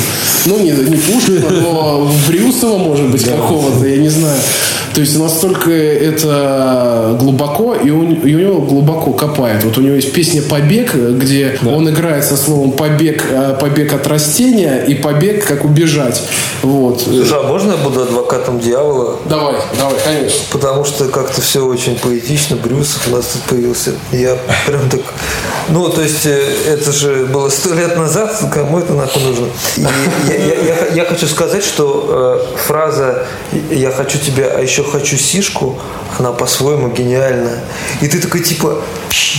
[0.45, 4.39] ну, не, не Пушкина, но Брюсова, может быть, какого-то, я не знаю.
[4.93, 9.63] То есть настолько это глубоко, и у, и у него глубоко копает.
[9.63, 14.05] Вот у него есть песня «Побег», где он играет со словом «побег», э, «побег от
[14.07, 16.21] растения» и «побег, как убежать».
[16.61, 17.01] Вот.
[17.01, 19.17] Слушай, а можно я буду адвокатом дьявола?
[19.25, 20.39] Давай, давай, конечно.
[20.51, 22.55] Потому что как-то все очень поэтично.
[22.55, 23.91] Брюсов у нас тут появился.
[24.11, 24.37] Я
[24.67, 25.01] прям так...
[25.69, 28.37] Ну, то есть, э, это же было сто лет назад.
[28.53, 29.47] Кому это нахуй нужно?
[29.77, 33.23] И я, я- я- я хочу сказать, что э, фраза
[33.71, 35.77] «я хочу тебя, а еще хочу сишку»,
[36.19, 37.51] она по-своему гениальна.
[38.01, 38.77] И ты такой, типа,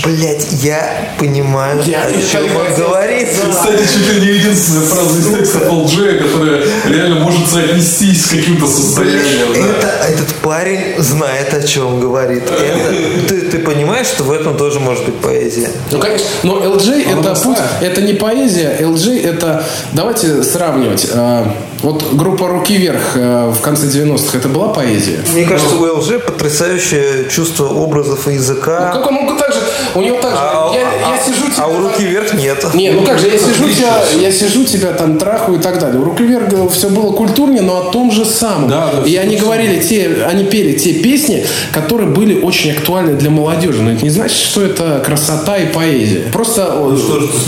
[0.04, 3.28] блядь, я понимаю, Я о чем он говорит.
[3.28, 8.30] Кстати, чуть ли не единственная фраза из текста Пол Джея, которая реально может соотнестись с
[8.30, 9.52] каким-то состоянием.
[9.52, 9.60] да.
[9.60, 12.42] Это, этот парень знает, о чем говорит.
[12.50, 15.70] Это- ты, ты понимаешь, что в этом тоже может быть поэзия?
[15.92, 16.26] Ну, конечно.
[16.42, 18.76] Но LJ это путь, это не поэзия.
[18.80, 19.64] LJ это...
[19.92, 21.06] Давайте сравнивать.
[21.12, 21.44] Э,
[21.82, 25.18] Вот группа «Руки вверх» э, в конце 90-х, это была поэзия?
[25.34, 28.92] Мне кажется, у ЛЖ потрясающее чувство образов и языка.
[28.92, 29.60] Как он мог так же...
[29.94, 30.38] У него так же...
[30.40, 31.44] А, я, а- я сижу...
[31.58, 32.64] а у руки вверх нет.
[32.74, 36.00] Не, ну как же, я сижу, тебя, я сижу, тебя там трахаю и так далее.
[36.00, 38.68] У Руки вверх все было культурнее, но о том же самом.
[38.68, 43.30] Да, да, и они говорили, те, они пели те песни, которые были очень актуальны для
[43.30, 43.82] молодежи.
[43.82, 46.30] Но это не значит, что это красота и поэзия.
[46.32, 46.92] Просто...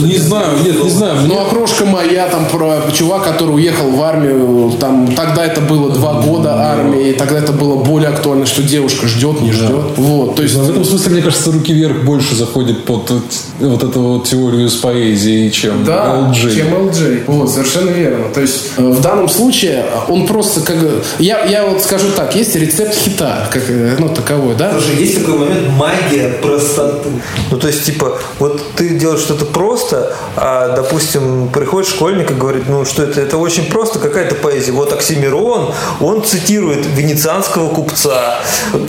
[0.00, 1.18] Не знаю, нет, не знаю.
[1.26, 6.14] Ну, окрошка моя, там, про чувак, который уехал в армию, там, тогда это было два
[6.20, 9.70] года армии, тогда это было более актуально, что девушка ждет, не ждет.
[9.96, 10.54] Вот, то есть...
[10.56, 13.22] Но в этом смысле, мне кажется, руки вверх больше заходит под вот
[13.60, 16.54] вот эту вот теорию с поэзией, чем Да, LG.
[16.54, 17.24] чем LJ.
[17.26, 18.28] Вот, совершенно верно.
[18.34, 20.78] То есть э, в данном случае он просто как...
[20.78, 24.72] бы- Я, я вот скажу так, есть рецепт хита, как, э, ну, таковой, да?
[24.72, 27.08] Слушай, есть такой момент магия простоты.
[27.50, 32.64] Ну, то есть, типа, вот ты делаешь что-то просто, а, допустим, приходит школьник и говорит,
[32.68, 33.20] ну, что это?
[33.20, 34.72] Это очень просто, какая-то поэзия.
[34.72, 38.38] Вот Оксимирон, он цитирует венецианского купца.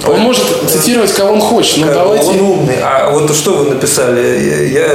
[0.07, 2.29] Он может цитировать, кого он хочет, но Как давайте...
[2.29, 2.75] Он умный.
[2.81, 4.71] А вот что вы написали?
[4.73, 4.87] Я,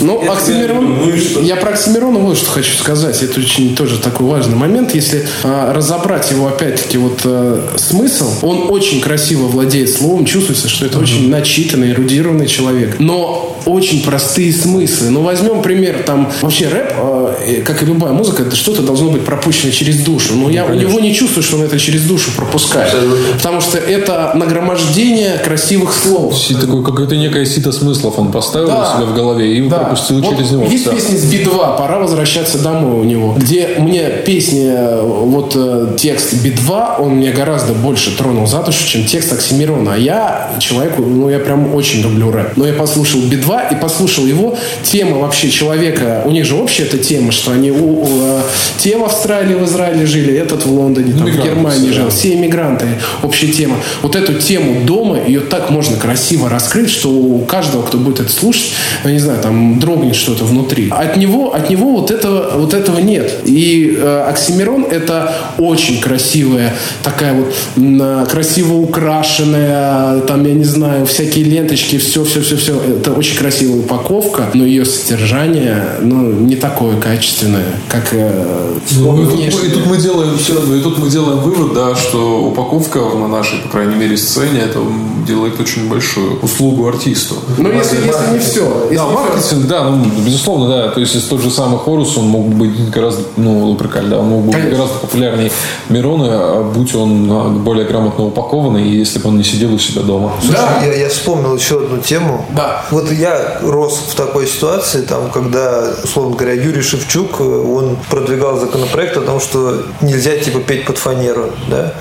[0.00, 1.40] Ну, я Оксимирон, тебе- ну что?
[1.40, 3.22] я про Оксимирона вот что хочу сказать.
[3.22, 4.94] Это очень тоже такой важный момент.
[4.94, 10.86] Если а, разобрать его, опять-таки, вот а, смысл, он очень красиво владеет словом, чувствуется, что
[10.86, 12.96] это очень начитанный, эрудированный человек.
[12.98, 15.10] Но очень простые смыслы.
[15.10, 19.10] Ну, возьмем пример, там, вообще рэп, а, э, как и любая музыка, это что-то должно
[19.10, 20.34] быть пропущено через душу.
[20.34, 22.94] Но я у него не чувствую, что он это через душу пропускает.
[23.36, 26.34] Потому что это нагромождение красивых слов.
[26.60, 28.92] Такое какое-то некое сито смыслов он поставил Да.
[28.92, 29.78] у себя в голове и Да.
[29.78, 30.64] пропустил Вот через него.
[30.64, 30.92] Есть Да.
[30.92, 36.34] песня с Би-2 «Пора возвращаться домой» у него, где мне песня, э, вот э, текст
[36.42, 39.94] Би-2, он мне гораздо больше тронул за душу, чем текст Оксимирона.
[39.94, 42.56] А я человеку, ну, я прям очень люблю рэп.
[42.56, 44.56] Но я послушал Би-2 и послушал его.
[44.82, 48.40] Тема вообще человека, у них же общая эта тема, что они у, у, э,
[48.78, 52.04] те в Австралии, в Израиле жили, этот в Лондоне, там, в Германии жил.
[52.04, 52.10] да.
[52.10, 52.86] Все иммигранты,
[53.22, 53.76] общая тема.
[54.02, 58.32] Вот эту тему дома, ее так можно красиво раскрыть, что у каждого, кто будет это
[58.32, 58.72] слушать,
[59.04, 60.88] ну, не знаю, там дрогнет что-то внутри.
[60.90, 63.40] От него, от него вот этого, вот этого нет.
[63.44, 71.06] И э, Оксимирон это очень красивая, такая вот м, красиво украшенная, там, я не знаю,
[71.06, 72.80] всякие ленточки, все, все, все, все.
[72.98, 79.50] Это очень красивая упаковка, но ее содержание, ну, не такое качественное, как э, Ну, и,
[79.50, 83.58] тут, и тут мы делаем и тут мы делаем вывод, да, что упаковка на нашей,
[83.60, 84.80] по крайней мере, сцене это
[85.26, 87.36] делает очень большую услугу артисту.
[87.58, 88.88] Ну, если, если не все.
[88.92, 90.88] Да, маркетинг, да, ну, безусловно, да.
[90.88, 94.18] То есть, если тот же самый Хорус, он мог бы быть гораздо, ну, Луприкаль, да,
[94.18, 94.76] он мог бы быть Конечно.
[94.76, 95.52] гораздо популярнее
[95.88, 100.32] Мирона, будь он а, более грамотно упакованный, если бы он не сидел у себя дома.
[100.50, 100.82] Да.
[100.84, 102.44] Я, я вспомнил еще одну тему.
[102.56, 102.84] Да.
[102.90, 103.27] Вот я
[103.62, 109.20] рос в такой ситуации, там, когда, условно говоря, Юрий Шевчук, э, он продвигал законопроект о
[109.22, 111.94] том, что нельзя типа петь под фанеру, да?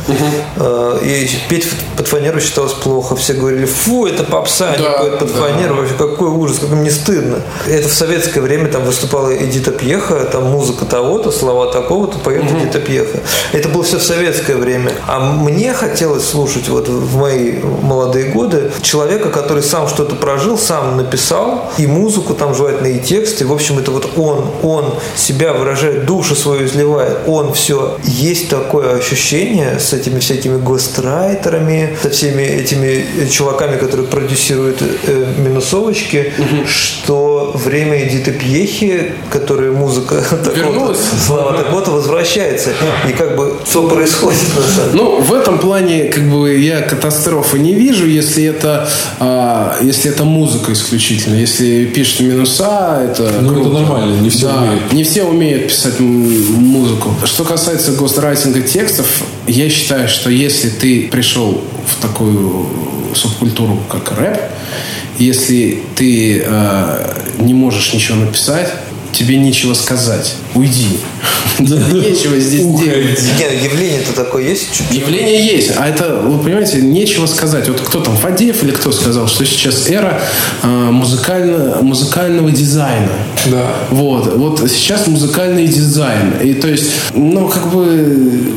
[0.57, 3.15] Э, И петь под фанеру считалось плохо.
[3.15, 6.89] Все говорили, фу, это попса, Да, поют под фанеру, вообще какой ужас, как им не
[6.89, 7.37] стыдно.
[7.67, 12.79] Это в советское время там выступала Эдита Пьеха, там музыка того-то, слова такого-то, поет Эдита
[12.79, 13.19] Пьеха.
[13.53, 14.91] Это было все в советское время.
[15.07, 20.97] А мне хотелось слушать вот в мои молодые годы человека, который сам что-то прожил, сам
[20.97, 24.93] написал написал, и музыку там желательно, и текст, и, в общем, это вот он, он
[25.15, 27.97] себя выражает, душу свою изливает, он все.
[28.03, 36.33] Есть такое ощущение с этими всякими гострайтерами, со всеми этими чуваками, которые продюсируют э, минусовочки,
[36.67, 40.23] что время Эдиты Пьехи, которая музыка
[40.55, 40.99] Вернулась?
[41.25, 42.71] Слава так вот возвращается.
[43.09, 45.03] И как бы что происходит на самом деле?
[45.03, 48.87] Ну, в этом плане, как бы, я катастрофы не вижу, если это,
[49.19, 51.06] а, если это музыка исключительно.
[51.15, 53.69] Если пишут минуса, это Ну, это круто.
[53.79, 54.93] нормально, не все Да, умеют.
[54.93, 57.13] не все умеют писать музыку.
[57.25, 62.67] Что касается гострайтинга текстов, я считаю, что если ты пришел в такую
[63.15, 64.39] субкультуру, как рэп,
[65.17, 68.69] если ты э, не можешь ничего написать,
[69.13, 70.35] тебе нечего сказать.
[70.57, 70.97] Уйди.
[71.59, 73.19] Нечего здесь делать.
[73.37, 74.67] Не, явление-то такое есть?
[74.91, 77.67] Явление есть, а это, вы понимаете, нечего сказать.
[77.67, 80.21] Вот кто там, Фадеев или кто сказал, что сейчас эра
[80.63, 83.09] э, музыкально, музыкального дизайна.
[83.47, 83.73] Да.
[83.89, 86.33] Вот, вот сейчас музыкальный дизайн.
[86.43, 87.85] И то есть, ну, как бы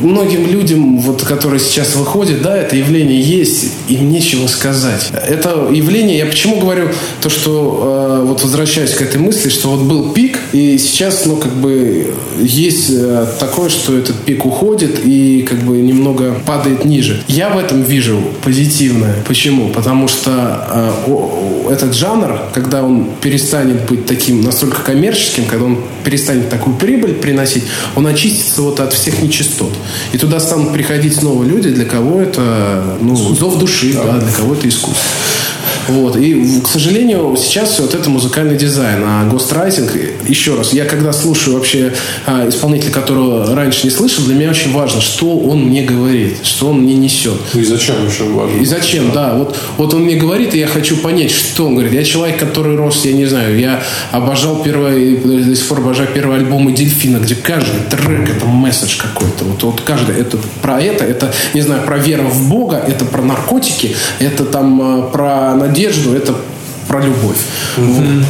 [0.01, 5.09] многим людям, вот, которые сейчас выходят, да, это явление есть, им нечего сказать.
[5.11, 6.89] Это явление, я почему говорю
[7.21, 11.37] то, что, э, вот возвращаясь к этой мысли, что вот был пик, и сейчас, ну,
[11.37, 11.90] как бы
[12.39, 17.21] есть э, такое, что этот пик уходит и как бы немного падает ниже.
[17.27, 19.15] Я в этом вижу позитивное.
[19.27, 19.69] Почему?
[19.69, 26.49] Потому что э, этот жанр, когда он перестанет быть таким настолько коммерческим, когда он перестанет
[26.49, 27.63] такую прибыль приносить,
[27.95, 29.71] он очистится вот от всех нечистот.
[30.13, 34.53] И туда станут приходить снова люди, для кого это ну, зов души, да, для кого
[34.53, 35.01] это искусство.
[35.87, 36.15] Вот.
[36.15, 39.03] И, к сожалению, сейчас вот это музыкальный дизайн.
[39.03, 39.91] А гострайтинг,
[40.27, 41.93] еще раз, я когда слушаю вообще
[42.25, 46.69] а, исполнителя, которого раньше не слышал, для меня очень важно, что он мне говорит, что
[46.69, 47.37] он мне несет.
[47.53, 48.59] Ну и зачем еще важно?
[48.59, 49.35] И зачем, да.
[49.35, 51.93] Вот, вот он мне говорит, и я хочу понять, что он говорит.
[51.93, 53.81] Я человек, который рос, я не знаю, я
[54.11, 59.45] обожал первый, до сих пор обожаю первый альбом Дельфина, где каждый трек это месседж какой-то.
[59.45, 63.21] Вот, вот каждый, это про это, это, не знаю, про веру в Бога, это про
[63.21, 65.11] наркотики, это там э,
[65.51, 66.33] про надежду, это
[66.87, 67.37] про любовь.
[67.75, 68.25] Вот.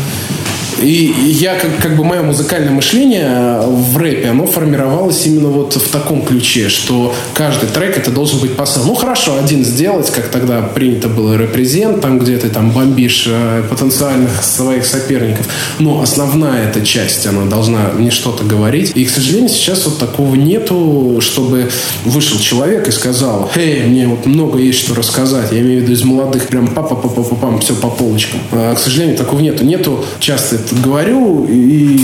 [0.81, 5.89] И я, как, как бы, мое музыкальное мышление в рэпе, оно формировалось именно вот в
[5.89, 8.83] таком ключе, что каждый трек это должен быть посыл.
[8.85, 13.63] Ну, хорошо, один сделать, как тогда принято было репрезент, там, где ты там бомбишь э,
[13.69, 15.47] потенциальных своих соперников.
[15.79, 18.91] Но основная эта часть, она должна не что-то говорить.
[18.95, 21.69] И, к сожалению, сейчас вот такого нету, чтобы
[22.05, 25.51] вышел человек и сказал, «Эй, мне вот много есть что рассказать».
[25.51, 28.39] Я имею в виду из молодых прям папа папа папа пам все по полочкам.
[28.51, 29.63] А, к сожалению, такого нету.
[29.63, 31.99] Нету, часто говорю, и,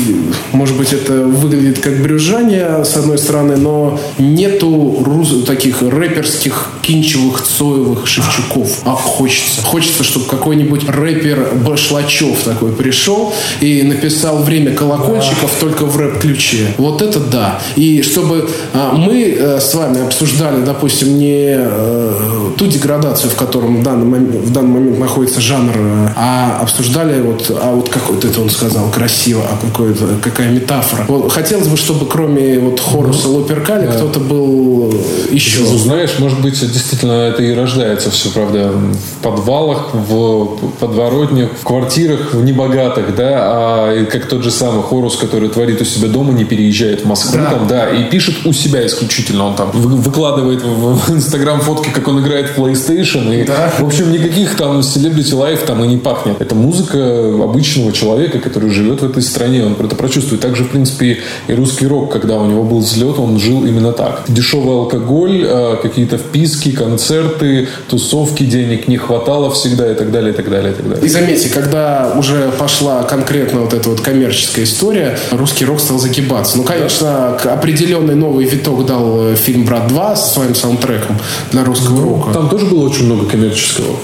[0.52, 7.44] может быть, это выглядит как брюзжание, с одной стороны, но нету рус- таких рэперских, кинчевых,
[7.44, 8.82] цоевых Шевчуков.
[8.86, 9.62] А хочется.
[9.62, 16.74] Хочется, чтобы какой-нибудь рэпер Башлачев такой пришел и написал «Время колокольчиков» только в рэп-ключе.
[16.78, 17.60] Вот это да.
[17.76, 23.78] И чтобы а, мы э, с вами обсуждали, допустим, не э, ту деградацию, в котором
[23.78, 28.10] в данный момент, в данный момент находится жанр, э, а обсуждали вот, а вот как
[28.10, 31.06] вот это он сказал, красиво, а какой-то, какая метафора.
[31.08, 34.94] Вот, хотелось бы, чтобы кроме вот Хоруса Лоперкали кто-то был
[35.32, 35.60] еще.
[35.62, 41.64] Ну, знаешь, может быть, действительно это и рождается все, правда, в подвалах, в подворотнях, в
[41.64, 46.34] квартирах, в небогатых, да, а как тот же самый Хорус, который творит у себя дома,
[46.34, 47.52] не переезжает в Москву, Да.
[47.52, 51.90] там, да, и пишет у себя исключительно, он там вы- выкладывает в в Инстаграм фотки,
[51.90, 53.72] как он играет в PlayStation, и, Да.
[53.78, 56.42] в общем, никаких там Celebrity Life там и не пахнет.
[56.42, 56.98] Это музыка
[57.44, 60.42] обычного человека, который живет в этой стране, он это прочувствует.
[60.42, 64.24] Также, в принципе, и русский рок, когда у него был взлет, он жил именно так.
[64.28, 70.36] Дешевый алкоголь, э, какие-то вписки, концерты, тусовки, денег не хватало всегда и так далее, и
[70.36, 71.06] так далее, и так далее.
[71.06, 76.58] И заметьте, когда уже пошла конкретно вот эта вот коммерческая история, русский рок стал загибаться.
[76.58, 81.18] Ну, конечно, определенный новый виток дал э, фильм «Брат 2» со своим саундтреком
[81.52, 82.34] для русского рока.
[82.34, 83.96] Там тоже было очень много коммерческого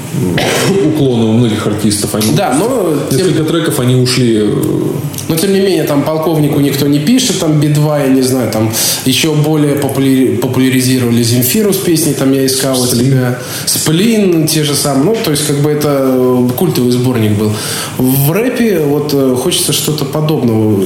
[0.85, 2.15] уклона у многих артистов.
[2.15, 4.93] Они, Да, но тем, Несколько треков они ушли э,
[5.29, 8.73] но тем не менее, там полковнику никто не пишет, там Би-2, я не знаю, там
[9.05, 13.39] еще более популяри- популяризировали Земфиру с песней, там я искал у тебя.
[13.65, 15.05] Сплин, те же самые.
[15.05, 17.51] Ну, то есть, как бы это э, культовый сборник был.
[17.97, 20.83] В рэпе вот э, хочется что-то подобного.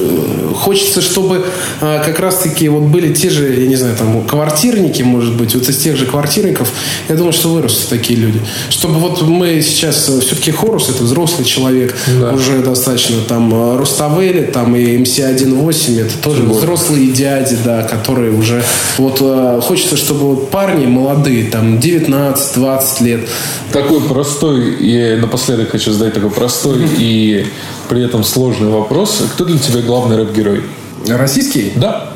[0.55, 1.45] Хочется, чтобы
[1.79, 5.77] как раз-таки вот были те же, я не знаю, там квартирники, может быть, вот из
[5.77, 6.71] тех же квартирников,
[7.09, 8.41] я думаю, что вырастут такие люди.
[8.69, 11.95] Чтобы вот мы сейчас, все-таки Хорус, это взрослый человек,
[12.33, 18.63] уже достаточно там э, Руставели, там и МС-1.8, это тоже взрослые дяди, да, которые уже...
[18.97, 23.29] Вот э, хочется, чтобы вот парни молодые, там 19-20 лет,
[23.71, 27.45] Такой простой, я напоследок хочу задать такой простой и
[27.89, 29.23] при этом сложный вопрос.
[29.33, 30.63] Кто для тебя главный рэп-герой?
[31.07, 32.09] российские, Да.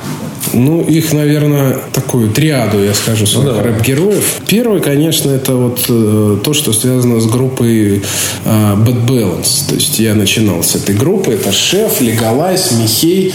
[0.54, 3.64] Ну, их, наверное, такую триаду, я скажу, своих давай.
[3.66, 4.42] рэп-героев.
[4.48, 8.02] Первый, конечно, это вот э, то, что связано с группой э,
[8.46, 9.70] Bad Balance.
[9.70, 11.34] То есть я начинал с этой группы.
[11.34, 13.34] Это Шеф, Легалайз, Михей,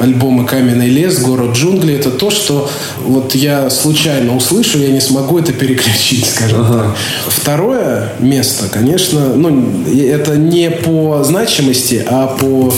[0.00, 1.96] альбомы Каменный лес, Город джунглей.
[1.96, 2.68] Это то, что
[3.04, 6.96] вот я случайно услышу, я не смогу это переключить, скажем так.
[7.28, 12.72] Второе место, конечно, ну, это не по значимости, а по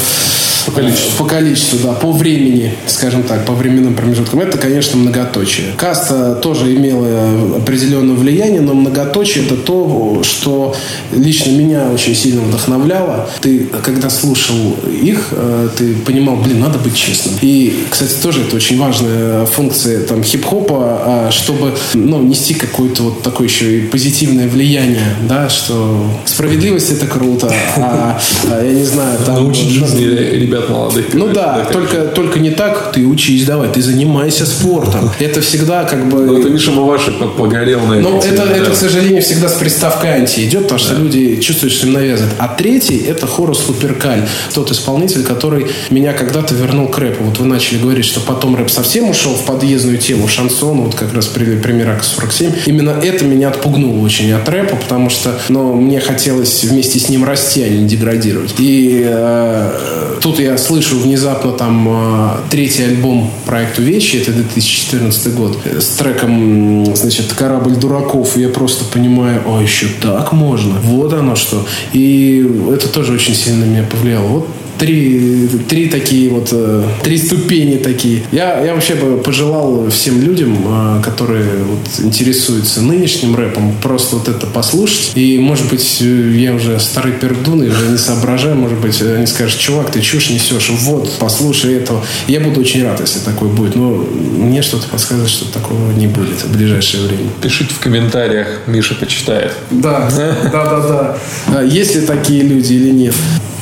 [0.69, 1.25] по количеству.
[1.25, 4.41] По количеству, да, по времени, скажем так, по временным промежуткам.
[4.41, 5.73] Это, конечно, многоточие.
[5.77, 10.75] Каста тоже имела определенное влияние, но многоточие это то, что
[11.12, 13.29] лично меня очень сильно вдохновляло.
[13.41, 17.35] Ты, когда слушал их, э, ты понимал, блин, надо быть честным.
[17.41, 23.23] И, кстати, тоже это очень важная функция там хип-хопа, а, чтобы ну, нести какое-то вот
[23.23, 29.19] такое еще и позитивное влияние, да, что справедливость это круто, а, а, я не знаю,
[29.25, 29.37] там...
[29.37, 31.07] Научить жизни ребят молодых.
[31.15, 35.11] Ну да, как- только, только не так, ты учись давай, ты занимайся спортом.
[35.19, 36.19] Это всегда как бы...
[36.27, 38.71] Ну, это Миша Маваши погорел на Ну, это, теме, это, да.
[38.73, 42.35] к сожалению, всегда с приставкой анти идет, потому что люди чувствуют, что им навязывают.
[42.39, 47.25] А третий– это Хорус Луперкаль, тот исполнитель, который меня когда-то вернул к рэпу.
[47.25, 51.13] Вот вы начали говорить, что потом рэп совсем ушел в подъездную тему, шансон, вот как
[51.15, 52.53] раз при- пример АК-47.
[52.67, 57.25] Именно это меня отпугнуло очень от рэпа, потому что ну, мне хотелось вместе с ним
[57.25, 58.55] расти, а не деградировать.
[58.59, 65.59] И э, тут я слышу внезапно там э, третий альбом проекту Вещи, это 2014 год,
[65.64, 71.66] с треком, значит, «Корабль дураков», я просто понимаю, а еще так можно, вот оно что.
[71.92, 74.26] И это тоже очень сильно на меня повлияло.
[74.26, 74.49] Вот
[74.79, 78.22] три, три такие вот, э, три ступени такие.
[78.33, 84.29] Я, я вообще бы пожелал всем людям, э, которые вот интересуются нынешним рэпом, просто вот
[84.29, 85.12] это послушать.
[85.14, 89.26] И, может быть, э, я уже старый пердун и уже не соображаю, может быть, они
[89.26, 92.05] скажут, чувак, ты чушь несешь, вот, послушай этого.
[92.26, 93.74] Я буду очень рад, если такое будет.
[93.76, 97.31] Но мне что-то подсказывает, что такого не будет в ближайшее время.
[97.43, 99.53] Пишите в комментариях, Миша почитает.
[99.70, 100.11] Да,
[100.53, 101.18] да, да, да.
[101.49, 103.14] А Есть ли такие люди или нет?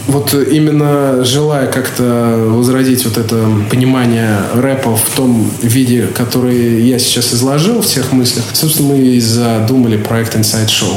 [0.06, 6.98] Вот э, именно желая как-то возродить вот это понимание рэпа в том виде, который я
[6.98, 10.94] сейчас изложил в тех мыслях, собственно, мы и задумали проект Inside Show.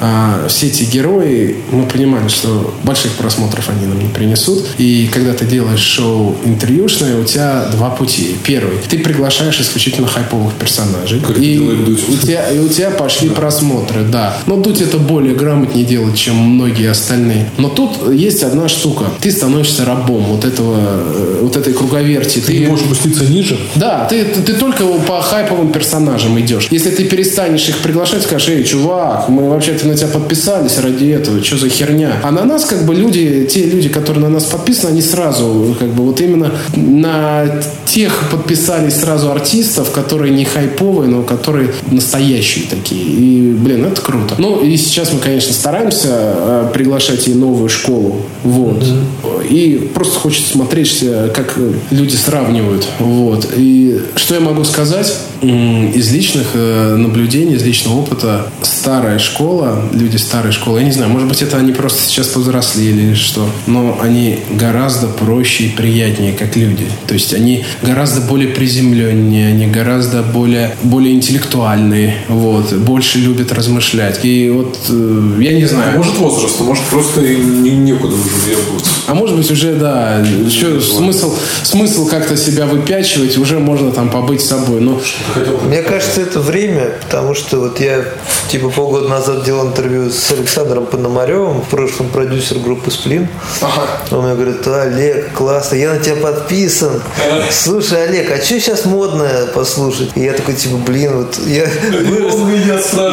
[0.00, 4.66] А, Все эти герои, мы понимали, что больших просмотров они нам не принесут.
[4.78, 8.36] И когда ты делаешь шоу интервьюшное, у тебя два пути.
[8.44, 8.78] Первый.
[8.88, 11.20] Ты приглашаешь исключительно хайповых персонажей.
[11.20, 14.36] Как и, у тебя, и у тебя пошли просмотры, да.
[14.46, 17.50] Но Дудь это более грамотнее делает, чем многие остальные.
[17.56, 19.04] Но тут есть одна штука.
[19.20, 22.40] Ты становишься рабом вот этого, э, вот этой круговерти.
[22.40, 23.58] Ты не можешь спуститься ниже?
[23.76, 26.68] Да, ты, ты, ты только по хайповым персонажам идешь.
[26.70, 31.42] Если ты перестанешь их приглашать, скажешь, эй, чувак, мы вообще-то на тебя подписались ради этого,
[31.42, 32.12] что за херня?
[32.22, 35.88] А на нас как бы люди, те люди, которые на нас подписаны, они сразу как
[35.88, 37.44] бы вот именно на
[37.86, 43.02] тех подписались сразу артистов, которые не хайповые, но которые настоящие такие.
[43.02, 44.34] И, блин, это круто.
[44.38, 48.22] Ну, и сейчас мы, конечно, стараемся э, приглашать и новую школу.
[48.42, 48.84] Вот.
[49.48, 52.86] И просто хочется смотреть, э, как э, люди сравнивают.
[52.98, 53.48] Вот.
[53.56, 55.12] И что я могу сказать?
[55.42, 61.10] Из личных э, наблюдений, из личного опыта, старая школа, люди старой школы, я не знаю,
[61.10, 66.32] может быть, это они просто сейчас повзрослели или что, но они гораздо проще и приятнее,
[66.32, 66.86] как люди.
[67.06, 74.20] То есть они гораздо более приземленнее, они гораздо более, более интеллектуальные, вот, больше любят размышлять.
[74.24, 74.78] И вот,
[75.38, 75.96] я не знаю.
[75.96, 80.80] Может возраст, может просто не- некуда уже do meu А может быть уже, да, еще
[80.80, 84.80] смысл, смысл как-то себя выпячивать, уже можно там побыть собой.
[84.80, 85.00] Но
[85.66, 88.04] Мне кажется, это время, потому что вот я
[88.48, 93.28] типа полгода назад делал интервью с Александром Пономаревым, в прошлом продюсер группы «Сплин».
[94.10, 97.02] Он мне говорит, Олег, классно, я на тебя подписан.
[97.50, 100.10] Слушай, Олег, а что сейчас модное послушать?
[100.14, 101.66] И я такой, типа, блин, вот я
[102.04, 102.34] вырос,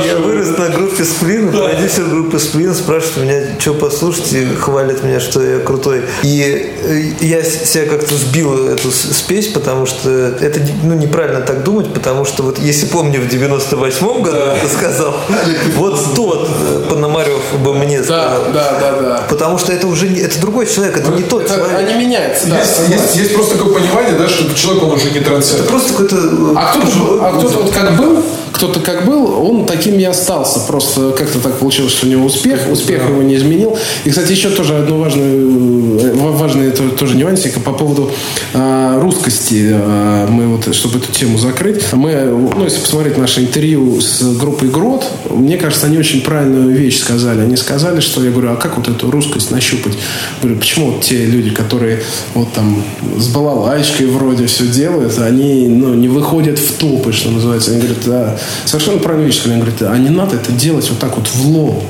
[0.05, 5.19] я вырос на группе «Сплин», продюсер группы «Сплин» спрашивает меня, что послушать, и хвалит меня,
[5.19, 6.01] что я крутой.
[6.23, 11.63] И э, я себя как-то сбил эту с- спесь, потому что это ну, неправильно так
[11.63, 15.15] думать, потому что вот если помню, в 98-м году ты сказал,
[15.75, 18.43] вот тот э, Пономарев бы мне да, сказал.
[18.53, 19.23] да, да, да.
[19.29, 21.77] Потому что это уже не, это другой человек, это не тот Это- человек.
[21.77, 22.59] они меняются, да.
[23.13, 25.67] Есть, просто такое понимание, да, что человек, он уже не трансцендер.
[25.67, 26.15] Просто какой-то...
[26.15, 28.23] э, А а кто-то вот как был,
[28.57, 30.59] кто-то как был, он таким и остался.
[30.61, 33.77] Просто как-то так получилось, что у него успех, успех его не изменил.
[34.03, 38.11] И, кстати, еще тоже одно важное, э, важный тоже нюансик по поводу
[38.53, 39.69] э, русскости.
[39.71, 44.69] Э, мы вот, чтобы эту тему закрыть, мы, ну, если посмотреть наше интервью с группой
[44.69, 47.41] Грот, мне кажется, они очень правильную вещь сказали.
[47.41, 49.93] Они сказали, что я говорю, а как вот эту русскость нащупать?
[50.41, 52.01] Говорю, почему вот те люди, которые
[52.33, 52.81] вот там
[53.17, 57.71] с балалайчкой вроде все делают, они ну, не выходят в топы, что называется.
[57.71, 59.41] Они говорят, да, совершенно правильная вещь.
[59.45, 61.83] Они говорят, а не надо это делать вот так вот в лоб.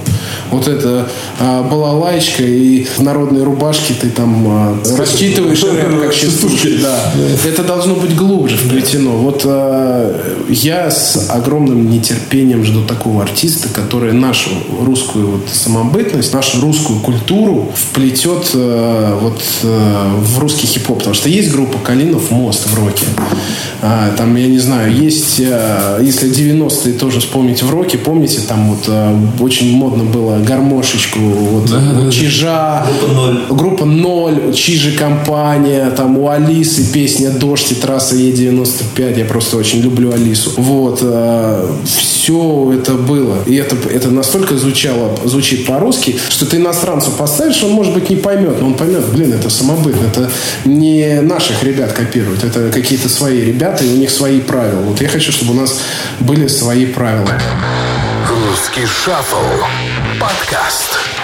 [0.51, 5.61] Вот это а, балалайчка и в народной рубашке ты там а, рассчитываешь
[6.01, 6.77] как частушки.
[6.81, 7.11] Да.
[7.45, 9.11] Это должно быть глубже вплетено.
[9.11, 14.49] Вот а, я с огромным нетерпением жду такого артиста, который нашу
[14.81, 20.99] русскую вот самобытность, нашу русскую культуру вплетет а, вот а, в русский хип-хоп.
[20.99, 23.05] Потому что есть группа Калинов Мост в роке.
[23.81, 28.69] А, там, я не знаю, есть, а, если 90-е тоже вспомнить в роке, помните, там
[28.69, 33.45] вот а, очень модно было гармошечку, вот, да, вот Чижа, группа ноль.
[33.49, 39.81] группа ноль, Чижи компания, там у Алисы песня Дождь и трасса Е95, я просто очень
[39.81, 40.51] люблю Алису.
[40.57, 41.03] Вот,
[42.27, 43.37] все это было.
[43.45, 48.17] И это, это настолько звучало, звучит по-русски, что ты иностранцу поставишь, он, может быть, не
[48.17, 50.29] поймет, но он поймет, блин, это самобытно, это
[50.65, 54.81] не наших ребят копируют, это какие-то свои ребята, и у них свои правила.
[54.81, 55.79] Вот я хочу, чтобы у нас
[56.37, 57.35] были свои правила.
[58.29, 59.63] Русский шаффл.
[60.21, 61.16] Подкаст.